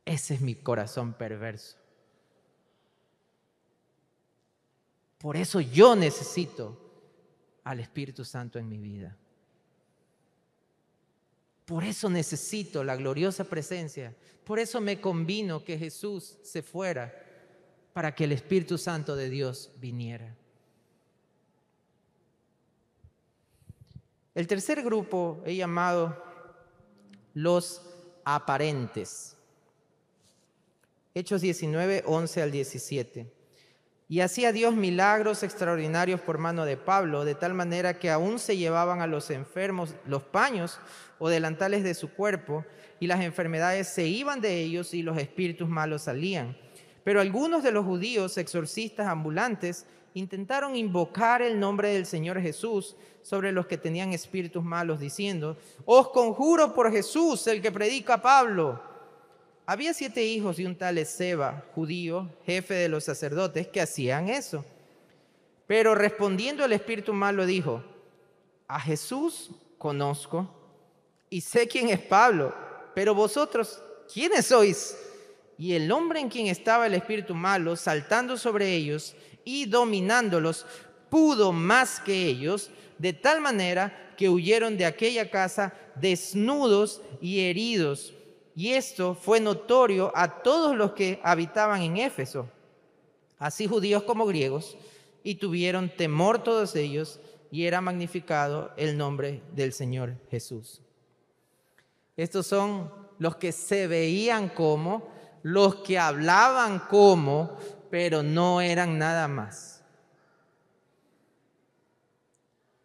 [0.03, 1.77] Ese es mi corazón perverso.
[5.19, 6.91] Por eso yo necesito
[7.63, 9.15] al Espíritu Santo en mi vida.
[11.65, 14.15] Por eso necesito la gloriosa presencia.
[14.43, 17.13] Por eso me convino que Jesús se fuera
[17.93, 20.35] para que el Espíritu Santo de Dios viniera.
[24.35, 26.21] El tercer grupo he llamado
[27.33, 27.81] los
[28.25, 29.37] aparentes.
[31.13, 33.34] Hechos 19, 11 al 17.
[34.07, 38.55] Y hacía Dios milagros extraordinarios por mano de Pablo, de tal manera que aún se
[38.55, 40.79] llevaban a los enfermos los paños
[41.17, 42.63] o delantales de su cuerpo,
[42.99, 46.55] y las enfermedades se iban de ellos y los espíritus malos salían.
[47.03, 53.51] Pero algunos de los judíos exorcistas ambulantes intentaron invocar el nombre del Señor Jesús sobre
[53.51, 58.94] los que tenían espíritus malos, diciendo, os conjuro por Jesús, el que predica Pablo.
[59.67, 64.63] Había siete hijos de un tal Ezeba, judío, jefe de los sacerdotes, que hacían eso.
[65.65, 67.83] Pero respondiendo el espíritu malo dijo,
[68.67, 69.49] a Jesús
[69.79, 70.47] conozco
[71.29, 72.53] y sé quién es Pablo,
[72.93, 74.95] pero vosotros, ¿quiénes sois?
[75.57, 80.65] Y el hombre en quien estaba el espíritu malo, saltando sobre ellos y dominándolos,
[81.09, 88.13] pudo más que ellos, de tal manera que huyeron de aquella casa desnudos y heridos.
[88.55, 92.49] Y esto fue notorio a todos los que habitaban en Éfeso,
[93.37, 94.77] así judíos como griegos,
[95.23, 97.19] y tuvieron temor todos ellos,
[97.51, 100.81] y era magnificado el nombre del Señor Jesús.
[102.15, 105.09] Estos son los que se veían como,
[105.43, 107.57] los que hablaban como,
[107.89, 109.83] pero no eran nada más.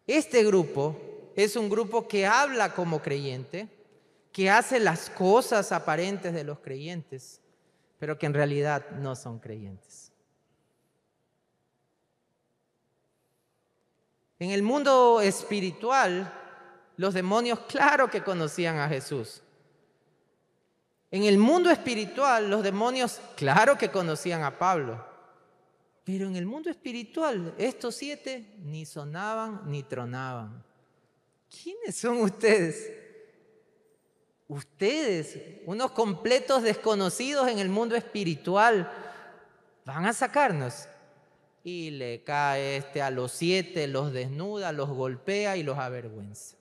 [0.05, 3.69] Este grupo es un grupo que habla como creyente,
[4.31, 7.41] que hace las cosas aparentes de los creyentes,
[7.99, 10.11] pero que en realidad no son creyentes.
[14.39, 16.33] En el mundo espiritual,
[16.97, 19.43] los demonios claro que conocían a Jesús.
[21.11, 25.05] En el mundo espiritual, los demonios, claro que conocían a Pablo,
[26.03, 30.63] pero en el mundo espiritual, estos siete ni sonaban ni tronaban.
[31.49, 33.00] ¿Quiénes son ustedes?
[34.51, 38.91] Ustedes, unos completos desconocidos en el mundo espiritual,
[39.85, 40.87] van a sacarnos.
[41.63, 46.57] Y le cae este a los siete, los desnuda, los golpea y los avergüenza.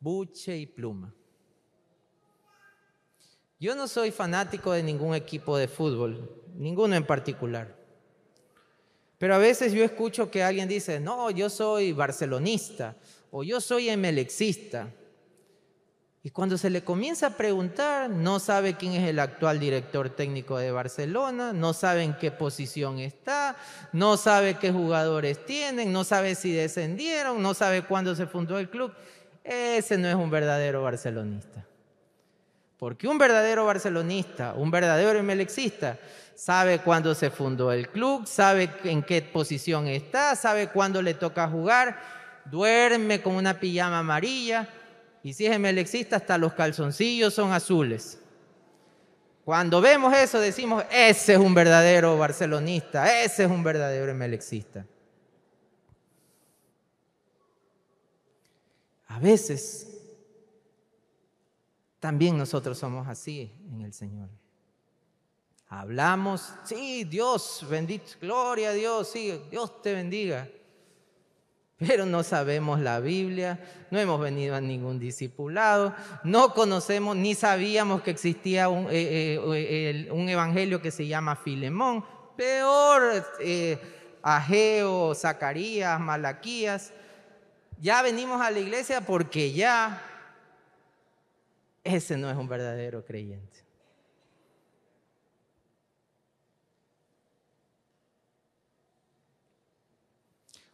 [0.00, 1.12] buche y pluma.
[3.60, 7.79] Yo no soy fanático de ningún equipo de fútbol, ninguno en particular.
[9.20, 12.96] Pero a veces yo escucho que alguien dice, no, yo soy barcelonista
[13.30, 14.88] o yo soy emelexista.
[16.22, 20.56] Y cuando se le comienza a preguntar, no sabe quién es el actual director técnico
[20.56, 23.58] de Barcelona, no sabe en qué posición está,
[23.92, 28.70] no sabe qué jugadores tienen, no sabe si descendieron, no sabe cuándo se fundó el
[28.70, 28.90] club.
[29.44, 31.66] Ese no es un verdadero barcelonista.
[32.80, 35.98] Porque un verdadero barcelonista, un verdadero emelexista,
[36.34, 41.46] sabe cuándo se fundó el club, sabe en qué posición está, sabe cuándo le toca
[41.46, 42.00] jugar,
[42.46, 44.66] duerme con una pijama amarilla
[45.22, 48.18] y si es emelexista hasta los calzoncillos son azules.
[49.44, 54.86] Cuando vemos eso decimos, ese es un verdadero barcelonista, ese es un verdadero emelexista.
[59.06, 59.89] A veces
[62.00, 64.28] también nosotros somos así en el Señor.
[65.68, 70.48] Hablamos, sí, Dios, bendito, gloria a Dios, sí, Dios te bendiga.
[71.78, 73.58] Pero no sabemos la Biblia,
[73.90, 80.08] no hemos venido a ningún discipulado, no conocemos ni sabíamos que existía un, eh, eh,
[80.10, 82.04] evangelio que se llama Filemón,
[82.36, 83.78] peor eh,
[84.22, 86.92] Ageo, Zacarías, Malaquías
[87.80, 90.02] ya venimos a la iglesia porque ya
[91.84, 93.58] ese no es un verdadero creyente.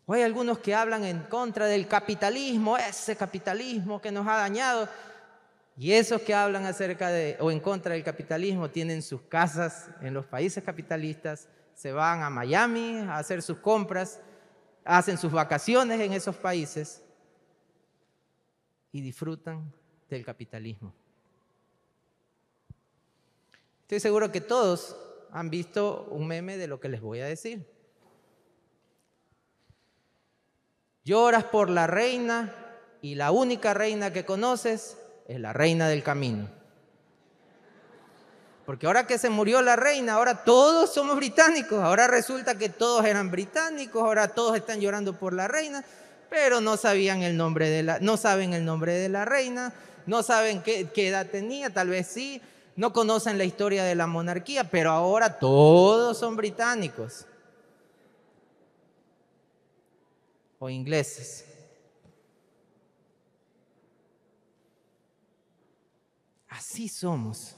[0.05, 4.89] O hay algunos que hablan en contra del capitalismo, ese capitalismo que nos ha dañado.
[5.77, 10.15] Y esos que hablan acerca de o en contra del capitalismo tienen sus casas en
[10.15, 14.21] los países capitalistas, se van a Miami a hacer sus compras
[14.87, 17.03] hacen sus vacaciones en esos países
[18.93, 19.73] y disfrutan
[20.09, 20.93] del capitalismo.
[23.83, 24.97] Estoy seguro que todos
[25.33, 27.67] han visto un meme de lo que les voy a decir.
[31.05, 32.53] Lloras por la reina
[33.01, 34.97] y la única reina que conoces
[35.29, 36.49] es la reina del camino.
[38.67, 41.81] Porque ahora que se murió la reina, ahora todos somos británicos.
[41.81, 45.85] Ahora resulta que todos eran británicos, ahora todos están llorando por la reina,
[46.29, 49.73] pero no sabían el nombre de la, no saben el nombre de la reina,
[50.07, 52.41] no saben qué, edad tenía, tal vez sí,
[52.77, 57.27] no conocen la historia de la monarquía, pero ahora todos son británicos
[60.59, 61.45] o ingleses.
[66.49, 67.57] Así somos.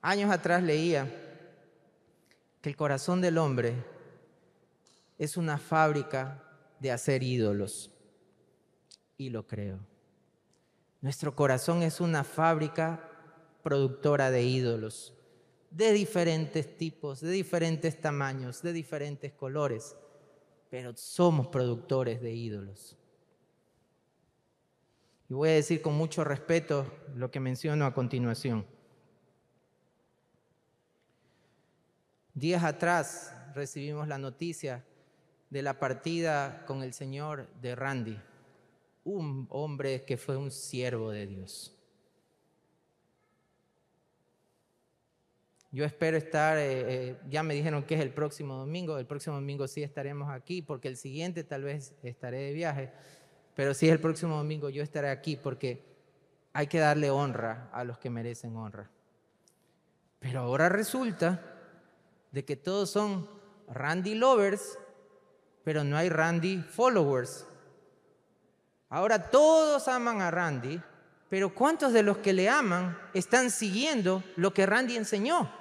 [0.00, 1.06] Años atrás leía
[2.62, 3.74] que el corazón del hombre
[5.18, 6.47] es una fábrica
[6.80, 7.90] de hacer ídolos.
[9.20, 9.80] y lo creo.
[11.00, 13.10] Nuestro corazón es una fábrica
[13.64, 15.12] productora de ídolos,
[15.70, 19.96] de diferentes tipos, de diferentes tamaños, de diferentes colores,
[20.70, 22.96] pero somos productores de ídolos.
[25.28, 28.64] Y voy a decir con mucho respeto lo que menciono a continuación.
[32.34, 34.84] Días atrás recibimos la noticia
[35.50, 38.18] de la partida con el Señor de Randy,
[39.04, 41.74] un hombre que fue un siervo de Dios.
[45.70, 49.36] Yo espero estar, eh, eh, ya me dijeron que es el próximo domingo, el próximo
[49.36, 52.90] domingo sí estaremos aquí, porque el siguiente tal vez estaré de viaje,
[53.54, 55.84] pero si es el próximo domingo yo estaré aquí porque
[56.54, 58.90] hay que darle honra a los que merecen honra.
[60.20, 61.40] Pero ahora resulta
[62.32, 63.28] de que todos son
[63.68, 64.78] Randy lovers,
[65.68, 67.44] pero no hay Randy followers.
[68.88, 70.80] Ahora todos aman a Randy,
[71.28, 75.52] pero ¿cuántos de los que le aman están siguiendo lo que Randy enseñó?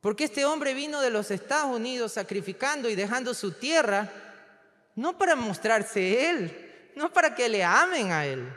[0.00, 4.10] Porque este hombre vino de los Estados Unidos sacrificando y dejando su tierra
[4.96, 8.52] no para mostrarse Él, no para que le amen a Él.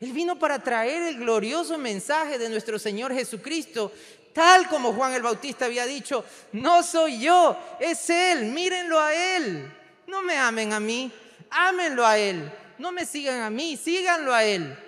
[0.00, 3.92] Él vino para traer el glorioso mensaje de nuestro Señor Jesucristo,
[4.36, 6.22] tal como Juan el Bautista había dicho,
[6.52, 9.74] no soy yo, es Él, mírenlo a Él.
[10.06, 11.10] No me amen a mí,
[11.48, 12.52] ámenlo a Él.
[12.76, 14.78] No me sigan a mí, síganlo a Él.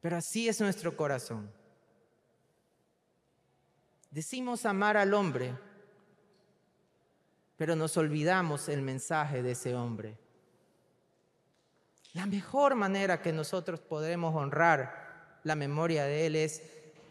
[0.00, 1.50] Pero así es nuestro corazón.
[4.08, 5.58] Decimos amar al hombre,
[7.56, 10.16] pero nos olvidamos el mensaje de ese hombre.
[12.12, 15.05] La mejor manera que nosotros podremos honrar
[15.46, 16.60] la memoria de Él es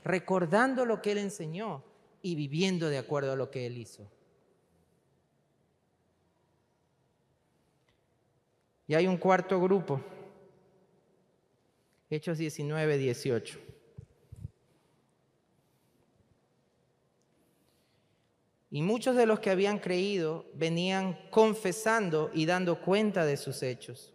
[0.04, 1.82] recordando lo que Él enseñó
[2.22, 4.12] y viviendo de acuerdo a lo que Él hizo.
[8.88, 10.02] Y hay un cuarto grupo,
[12.10, 13.60] Hechos 19, 18.
[18.70, 24.15] Y muchos de los que habían creído venían confesando y dando cuenta de sus hechos.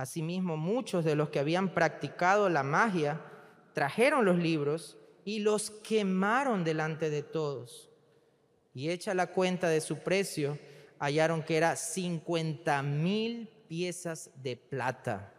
[0.00, 3.20] Asimismo, muchos de los que habían practicado la magia
[3.74, 4.96] trajeron los libros
[5.26, 7.90] y los quemaron delante de todos.
[8.72, 10.58] Y hecha la cuenta de su precio,
[10.98, 15.34] hallaron que era 50 mil piezas de plata.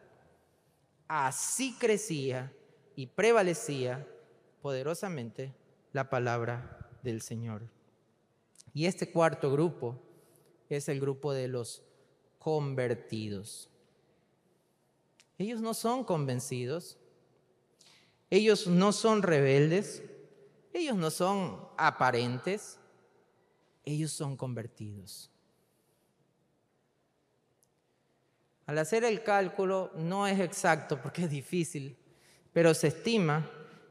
[1.08, 2.54] Así crecía
[2.96, 4.08] y prevalecía
[4.62, 5.56] poderosamente
[5.92, 7.64] la palabra del Señor.
[8.76, 10.00] Y este cuarto grupo
[10.70, 11.82] es el grupo de los
[12.38, 13.71] convertidos.
[15.42, 17.00] Ellos no son convencidos,
[18.30, 20.04] ellos no son rebeldes,
[20.72, 22.80] ellos no son aparentes,
[23.84, 25.32] ellos son convertidos.
[28.68, 31.98] Al hacer el cálculo no es exacto porque es difícil,
[32.54, 33.50] pero se estima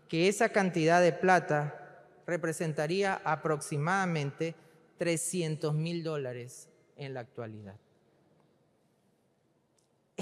[0.09, 4.55] que esa cantidad de plata representaría aproximadamente
[4.99, 7.75] 300 mil dólares en la actualidad.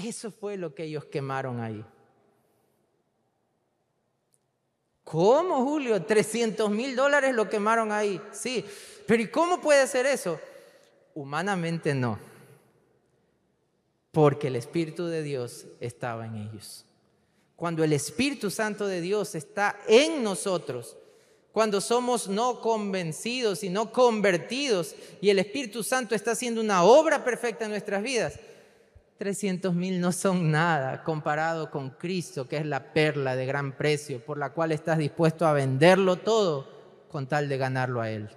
[0.05, 1.83] Eso fue lo que ellos quemaron ahí.
[5.03, 6.03] ¿Cómo, Julio?
[6.03, 8.21] 300 mil dólares lo quemaron ahí.
[8.31, 8.63] Sí,
[9.07, 10.39] pero ¿y cómo puede ser eso?
[11.15, 12.19] Humanamente no.
[14.11, 16.85] Porque el Espíritu de Dios estaba en ellos.
[17.55, 20.95] Cuando el Espíritu Santo de Dios está en nosotros,
[21.51, 27.23] cuando somos no convencidos y no convertidos y el Espíritu Santo está haciendo una obra
[27.25, 28.39] perfecta en nuestras vidas,
[29.19, 34.23] 300 mil no son nada comparado con Cristo, que es la perla de gran precio,
[34.23, 38.29] por la cual estás dispuesto a venderlo todo con tal de ganarlo a Él.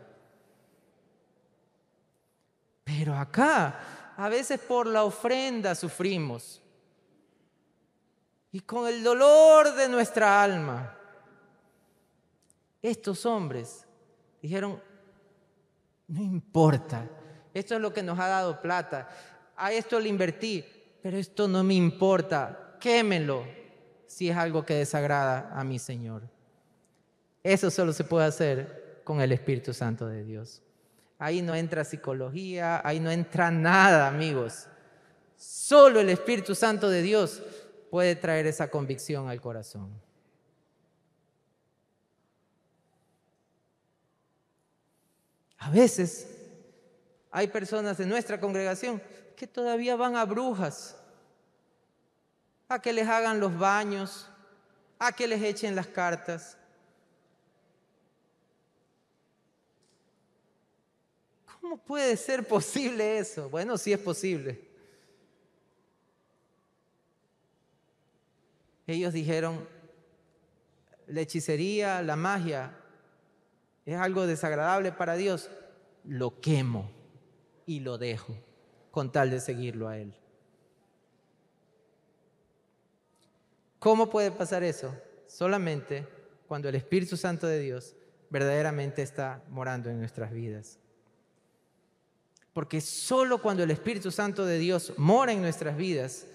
[2.83, 6.61] Pero acá, a veces por la ofrenda sufrimos.
[8.51, 10.99] Y con el dolor de nuestra alma,
[12.83, 13.87] estos hombres
[14.43, 14.83] dijeron,
[16.09, 17.09] no importa,
[17.55, 19.09] esto es lo que nos ha dado plata,
[19.63, 20.65] a esto le invertí,
[21.01, 23.45] pero esto no me importa, quémelo
[24.09, 26.23] si es algo que desagrada a mi Señor.
[27.45, 30.63] Eso solo se puede hacer con el Espíritu Santo de Dios.
[31.17, 34.67] Ahí no entra psicología, ahí no entra nada, amigos.
[35.37, 37.41] Solo el Espíritu Santo de Dios
[37.89, 39.93] puede traer esa convicción al corazón.
[45.59, 46.27] A veces
[47.31, 49.01] hay personas en nuestra congregación
[49.35, 50.97] que todavía van a brujas,
[52.69, 54.29] a que les hagan los baños,
[54.99, 56.57] a que les echen las cartas.
[61.61, 63.49] ¿Cómo puede ser posible eso?
[63.49, 64.69] Bueno, sí es posible.
[68.87, 69.69] Ellos dijeron,
[71.07, 72.77] la hechicería, la magia,
[73.87, 75.51] es algo desagradable para Dios.
[76.05, 76.91] Lo quemo
[77.65, 78.37] y lo dejo
[78.93, 80.15] con tal de seguirlo a Él.
[83.81, 84.95] ¿Cómo puede pasar eso?
[85.27, 86.07] Solamente
[86.47, 87.97] cuando el Espíritu Santo de Dios
[88.31, 90.79] verdaderamente está morando en nuestras vidas.
[92.53, 96.27] Porque solo cuando el Espíritu Santo de Dios mora en nuestras vidas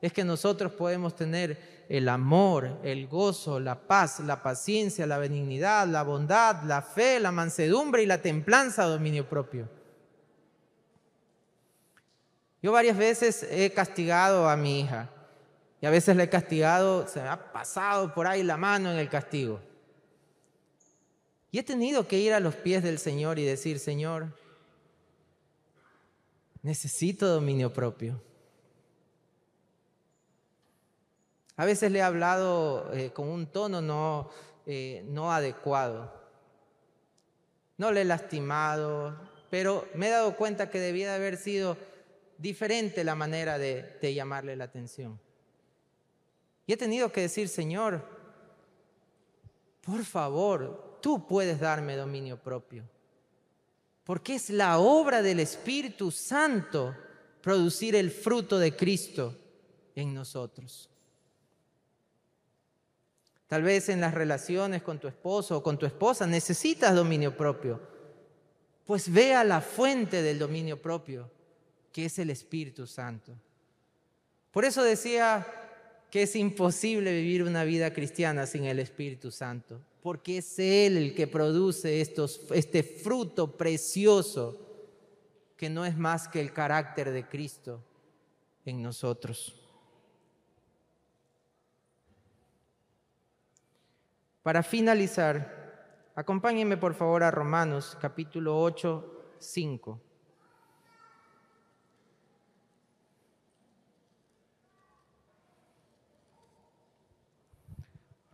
[0.00, 5.86] es que nosotros podemos tener el amor, el gozo, la paz, la paciencia, la benignidad,
[5.86, 9.75] la bondad, la fe, la mansedumbre y la templanza a dominio propio.
[12.62, 15.10] Yo varias veces he castigado a mi hija
[15.80, 18.98] y a veces le he castigado, se me ha pasado por ahí la mano en
[18.98, 19.60] el castigo.
[21.50, 24.28] Y he tenido que ir a los pies del Señor y decir, Señor,
[26.62, 28.20] necesito dominio propio.
[31.56, 34.30] A veces le he hablado eh, con un tono no,
[34.66, 36.12] eh, no adecuado.
[37.78, 39.16] No le he lastimado,
[39.48, 41.76] pero me he dado cuenta que debía de haber sido
[42.38, 45.18] diferente la manera de, llamarle la atención.
[46.66, 48.04] Y he tenido que decir, Señor,
[49.80, 52.84] por favor, tú puedes darme dominio propio.
[54.04, 56.94] Porque es la obra del Espíritu Santo
[57.40, 59.36] producir el fruto de Cristo
[59.94, 60.90] en nosotros.
[63.46, 67.80] Tal vez en las relaciones con tu esposo o con tu esposa necesitas dominio propio.
[68.84, 71.30] Pues vea la fuente del dominio propio,
[71.96, 73.32] que es el Espíritu Santo.
[74.50, 75.46] Por eso decía
[76.10, 81.14] que es imposible vivir una vida cristiana sin el Espíritu Santo, porque es Él el
[81.14, 84.60] que produce estos, este fruto precioso
[85.56, 87.82] que no es más que el carácter de Cristo
[88.66, 89.58] en nosotros.
[94.42, 100.00] Para finalizar, acompáñenme por favor a Romanos capítulo 8, 5.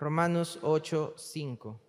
[0.03, 1.80] Romanos 8, 5.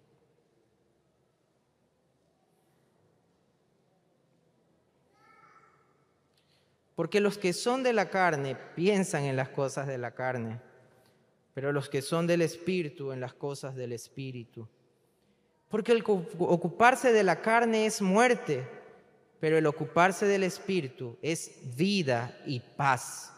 [6.95, 10.61] Porque los que son de la carne piensan en las cosas de la carne
[11.53, 14.68] pero los que son del Espíritu en las cosas del Espíritu.
[15.70, 18.68] Porque el ocuparse de la carne es muerte,
[19.39, 23.33] pero el ocuparse del Espíritu es vida y paz.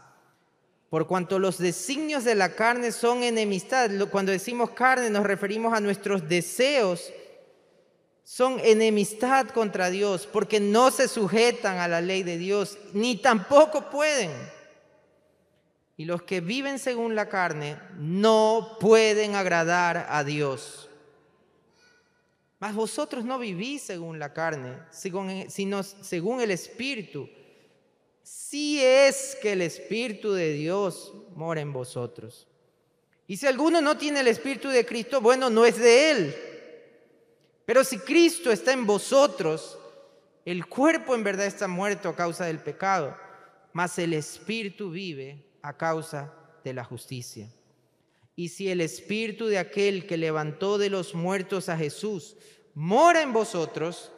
[0.96, 5.82] Por cuanto los designios de la carne son enemistad, cuando decimos carne nos referimos a
[5.82, 7.12] nuestros deseos,
[8.24, 13.89] son enemistad contra Dios, porque no se sujetan a la ley de Dios, ni tampoco
[13.89, 14.32] pueden.
[15.98, 20.89] Y los que viven según la carne no pueden agradar a Dios.
[22.58, 27.28] Mas vosotros no vivís según la carne, sino según el Espíritu.
[28.26, 32.47] Si es que el Espíritu de Dios mora en vosotros.
[33.28, 36.36] Y si alguno no tiene el Espíritu de Cristo, bueno, no es de Él.
[37.67, 39.78] Pero si Cristo está en vosotros,
[40.43, 43.15] el cuerpo en verdad está muerto a causa del pecado,
[43.73, 47.47] mas el Espíritu vive a causa de la justicia.
[48.36, 52.38] Y si el espíritu de aquel que levantó de los muertos a Jesús
[52.73, 54.11] mora en vosotros,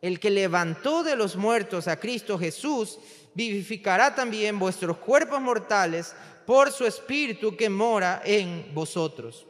[0.00, 2.98] el que levantó de los muertos a Cristo Jesús
[3.34, 6.14] vivificará también vuestros cuerpos mortales
[6.46, 9.46] por su espíritu que mora en vosotros.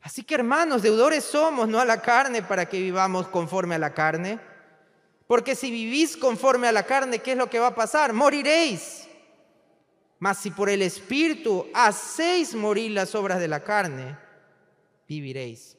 [0.00, 3.94] Así que hermanos, deudores somos, no a la carne, para que vivamos conforme a la
[3.94, 4.38] carne.
[5.26, 8.12] Porque si vivís conforme a la carne, ¿qué es lo que va a pasar?
[8.12, 9.08] Moriréis.
[10.18, 14.16] Mas si por el Espíritu hacéis morir las obras de la carne,
[15.08, 15.76] viviréis.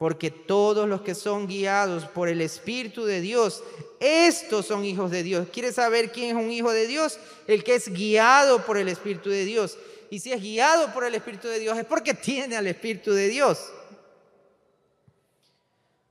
[0.00, 3.62] Porque todos los que son guiados por el Espíritu de Dios,
[4.00, 5.48] estos son hijos de Dios.
[5.52, 7.20] ¿Quieres saber quién es un hijo de Dios?
[7.46, 9.76] El que es guiado por el Espíritu de Dios.
[10.10, 13.28] Y si es guiado por el Espíritu de Dios es porque tiene al Espíritu de
[13.28, 13.70] Dios.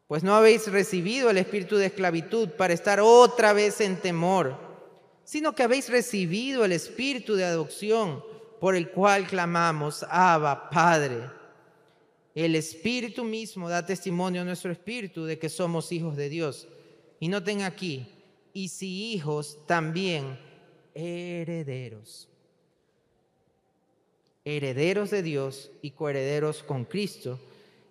[0.07, 4.69] Pues no habéis recibido el espíritu de esclavitud para estar otra vez en temor
[5.29, 8.23] sino que habéis recibido el espíritu de adopción
[8.59, 11.38] por el cual clamamos, Abba, Padre.
[12.35, 16.67] El espíritu mismo da testimonio a nuestro espíritu de que somos hijos de Dios.
[17.19, 18.07] Y noten aquí,
[18.53, 20.39] y si hijos, también
[20.93, 22.27] herederos.
[24.45, 27.39] Herederos de Dios y coherederos con Cristo,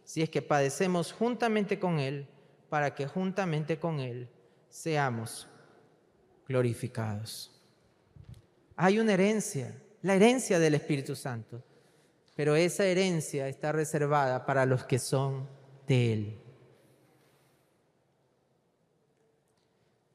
[0.04, 2.26] si es que padecemos juntamente con Él,
[2.68, 4.28] para que juntamente con Él
[4.70, 5.46] seamos
[6.46, 7.50] glorificados.
[8.76, 11.62] Hay una herencia, la herencia del Espíritu Santo,
[12.38, 15.48] pero esa herencia está reservada para los que son
[15.88, 16.38] de Él.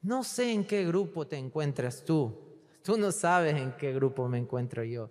[0.02, 2.34] No sé en qué grupo te encuentras tú,
[2.82, 5.10] tú no sabes en qué grupo me encuentro yo,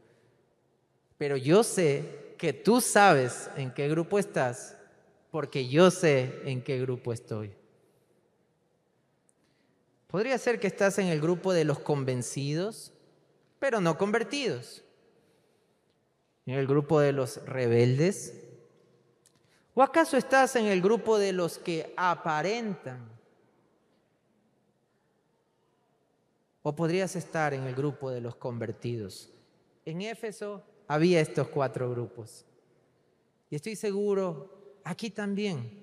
[1.19, 4.75] pero yo sé que tú sabes en qué grupo estás
[5.31, 7.53] porque yo sé en qué grupo estoy.
[10.07, 12.91] Podría ser que estás en el grupo de los convencidos,
[13.59, 14.82] pero no convertidos.
[16.47, 18.35] En el grupo de los rebeldes.
[19.75, 23.09] ¿O acaso estás en el grupo de los que aparentan?
[26.63, 29.31] ¿O podrías estar en el grupo de los convertidos?
[29.85, 32.45] En Éfeso había estos cuatro grupos.
[33.51, 35.83] Y estoy seguro aquí también.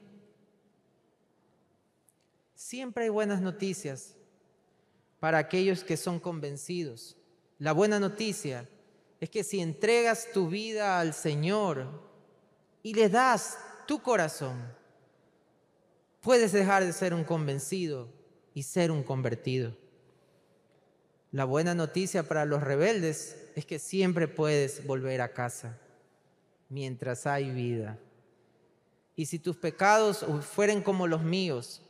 [2.55, 4.16] Siempre hay buenas noticias
[5.20, 7.18] para aquellos que son convencidos.
[7.57, 8.68] La buena noticia
[9.20, 11.88] es que si entregas tu vida al Señor
[12.82, 14.55] y le das tu corazón,
[16.22, 18.07] puedes dejar de ser un convencido
[18.53, 19.76] y ser un convertido.
[21.32, 25.78] La buena noticia para los rebeldes es que siempre puedes volver a casa
[26.70, 27.99] mientras hay vida.
[29.15, 31.82] Y si tus pecados fueren como los míos,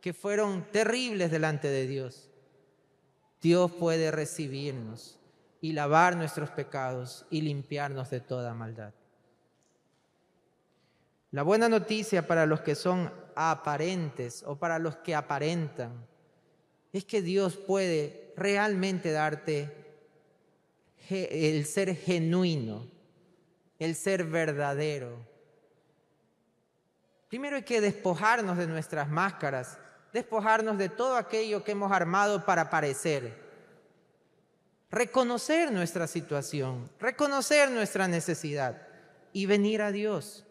[0.00, 2.28] que fueron terribles delante de Dios,
[3.40, 5.18] Dios puede recibirnos
[5.64, 8.92] y lavar nuestros pecados y limpiarnos de toda maldad.
[11.30, 16.06] La buena noticia para los que son aparentes o para los que aparentan
[16.92, 19.74] es que Dios puede realmente darte
[21.08, 22.86] el ser genuino,
[23.78, 25.16] el ser verdadero,
[27.30, 29.78] Primero hay que despojarnos de nuestras máscaras,
[30.12, 33.43] despojarnos de todo aquello que hemos armado para parecer.
[34.94, 38.86] Reconocer nuestra situación, reconocer nuestra necesidad
[39.32, 40.44] y venir a Dios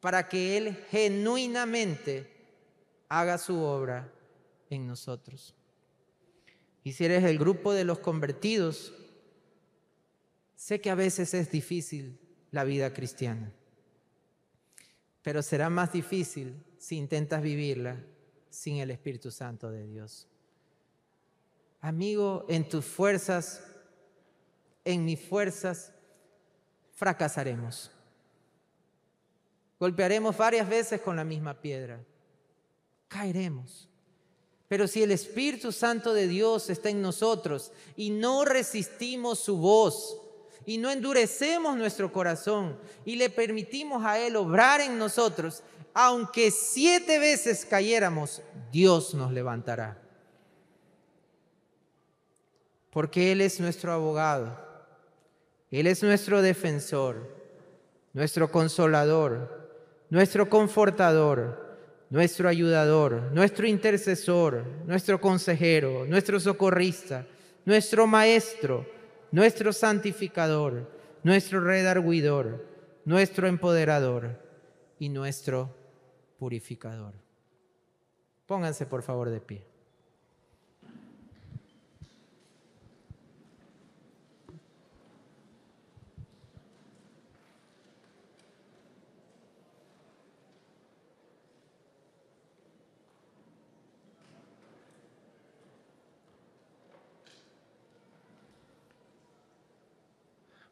[0.00, 2.30] para que Él genuinamente
[3.08, 4.12] haga su obra
[4.68, 5.54] en nosotros.
[6.84, 8.94] Y si eres el grupo de los convertidos,
[10.54, 12.18] sé que a veces es difícil
[12.50, 13.52] la vida cristiana
[15.22, 18.02] pero será más difícil si intentas vivirla
[18.48, 20.26] sin el Espíritu Santo de Dios.
[21.80, 23.62] Amigo, en tus fuerzas,
[24.84, 25.92] en mis fuerzas,
[26.94, 27.90] fracasaremos.
[29.78, 31.98] Golpearemos varias veces con la misma piedra.
[33.08, 33.88] Caeremos.
[34.68, 40.20] Pero si el Espíritu Santo de Dios está en nosotros y no resistimos su voz,
[40.66, 45.62] y no endurecemos nuestro corazón y le permitimos a Él obrar en nosotros,
[45.94, 50.00] aunque siete veces cayéramos, Dios nos levantará.
[52.90, 54.56] Porque Él es nuestro abogado,
[55.70, 57.16] Él es nuestro defensor,
[58.12, 59.70] nuestro consolador,
[60.10, 61.78] nuestro confortador,
[62.10, 67.26] nuestro ayudador, nuestro intercesor, nuestro consejero, nuestro socorrista,
[67.64, 68.84] nuestro maestro
[69.32, 70.90] nuestro santificador,
[71.22, 72.66] nuestro redarguidor,
[73.04, 74.40] nuestro empoderador
[74.98, 75.74] y nuestro
[76.38, 77.14] purificador.
[78.46, 79.69] Pónganse por favor de pie.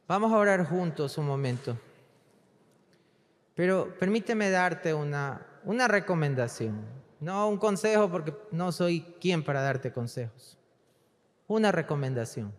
[0.09, 1.79] Vamos a orar juntos un momento.
[3.55, 6.83] Pero permíteme darte una, una recomendación.
[7.21, 10.57] No un consejo porque no soy quien para darte consejos.
[11.47, 12.55] Una recomendación.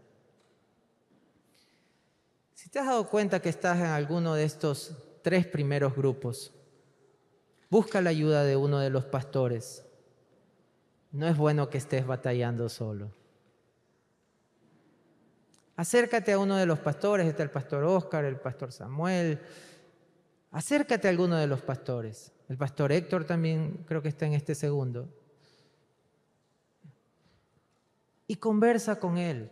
[2.53, 6.53] Si te has dado cuenta que estás en alguno de estos tres primeros grupos,
[7.71, 9.85] busca la ayuda de uno de los pastores.
[11.11, 13.18] No es bueno que estés batallando solo.
[15.79, 19.39] Acércate a uno de los pastores, está el pastor Oscar, el pastor Samuel.
[20.51, 22.33] Acércate a alguno de los pastores.
[22.49, 25.07] El pastor Héctor también creo que está en este segundo.
[28.27, 29.49] Y conversa con él.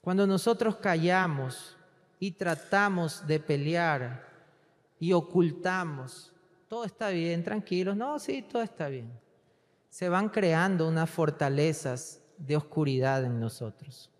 [0.00, 1.76] Cuando nosotros callamos
[2.18, 4.26] y tratamos de pelear
[4.98, 6.32] y ocultamos,
[6.66, 9.12] todo está bien, tranquilos, no, sí, todo está bien.
[9.90, 14.10] Se van creando unas fortalezas de oscuridad en nosotros.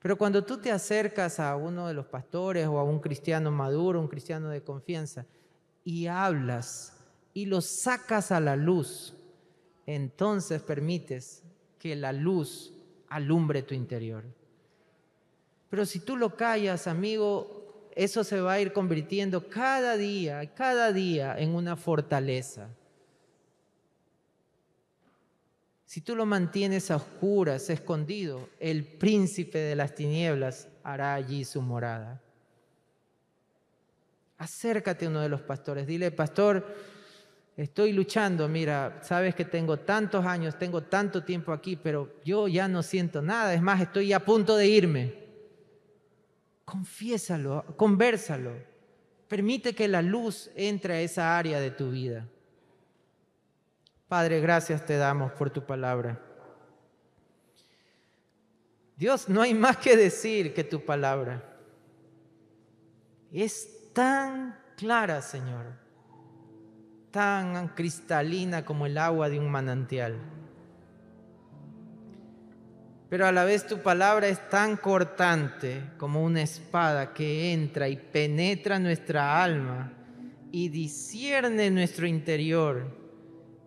[0.00, 4.00] Pero cuando tú te acercas a uno de los pastores o a un cristiano maduro,
[4.00, 5.26] un cristiano de confianza,
[5.84, 6.96] y hablas
[7.34, 9.14] y los sacas a la luz,
[9.86, 11.42] entonces permites
[11.78, 12.72] que la luz
[13.08, 14.24] alumbre tu interior.
[15.68, 20.92] Pero si tú lo callas, amigo, eso se va a ir convirtiendo cada día, cada
[20.92, 22.68] día en una fortaleza.
[25.90, 31.60] Si tú lo mantienes a oscuras, escondido, el príncipe de las tinieblas hará allí su
[31.60, 32.22] morada.
[34.38, 36.76] Acércate a uno de los pastores, dile, pastor,
[37.56, 42.68] estoy luchando, mira, sabes que tengo tantos años, tengo tanto tiempo aquí, pero yo ya
[42.68, 45.14] no siento nada, es más, estoy a punto de irme.
[46.64, 48.52] Confiésalo, conversalo,
[49.26, 52.28] permite que la luz entre a esa área de tu vida.
[54.10, 56.20] Padre, gracias te damos por tu palabra.
[58.96, 61.44] Dios, no hay más que decir que tu palabra.
[63.30, 65.64] Es tan clara, Señor,
[67.12, 70.18] tan cristalina como el agua de un manantial.
[73.08, 77.96] Pero a la vez tu palabra es tan cortante como una espada que entra y
[77.96, 79.92] penetra nuestra alma
[80.50, 82.99] y discierne nuestro interior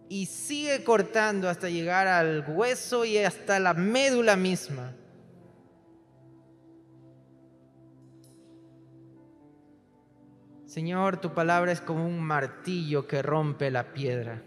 [0.10, 4.94] y sigue cortando hasta llegar al hueso y hasta la médula misma.
[10.66, 14.42] Señor, tu palabra es como un martillo que rompe la piedra.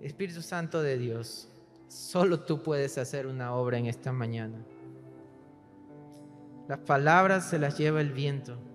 [0.00, 1.48] Espíritu Santo de Dios,
[1.88, 4.58] solo tú puedes hacer una obra en esta mañana.
[6.68, 8.67] Las palabras se las lleva el viento.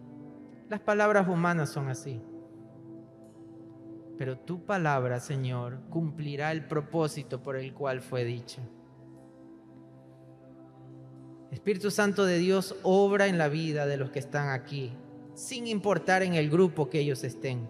[0.73, 2.19] Las palabras humanas son así.
[4.17, 8.63] Pero tu palabra, Señor, cumplirá el propósito por el cual fue dicha.
[11.51, 14.97] Espíritu Santo de Dios obra en la vida de los que están aquí,
[15.35, 17.69] sin importar en el grupo que ellos estén.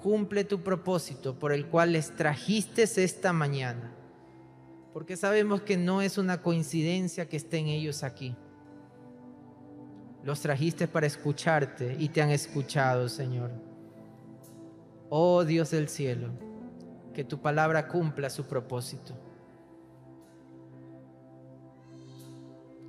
[0.00, 3.92] Cumple tu propósito por el cual les trajiste esta mañana,
[4.92, 8.36] porque sabemos que no es una coincidencia que estén ellos aquí.
[10.22, 13.50] Los trajiste para escucharte y te han escuchado, Señor.
[15.08, 16.28] Oh Dios del cielo,
[17.14, 19.14] que tu palabra cumpla su propósito.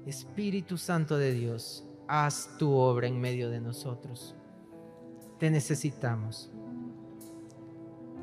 [0.06, 4.36] Espíritu Santo de Dios, haz tu obra en medio de nosotros.
[5.40, 6.52] Te necesitamos.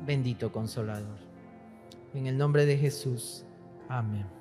[0.05, 1.17] Bendito consolador.
[2.13, 3.45] En el nombre de Jesús.
[3.87, 4.38] Amén.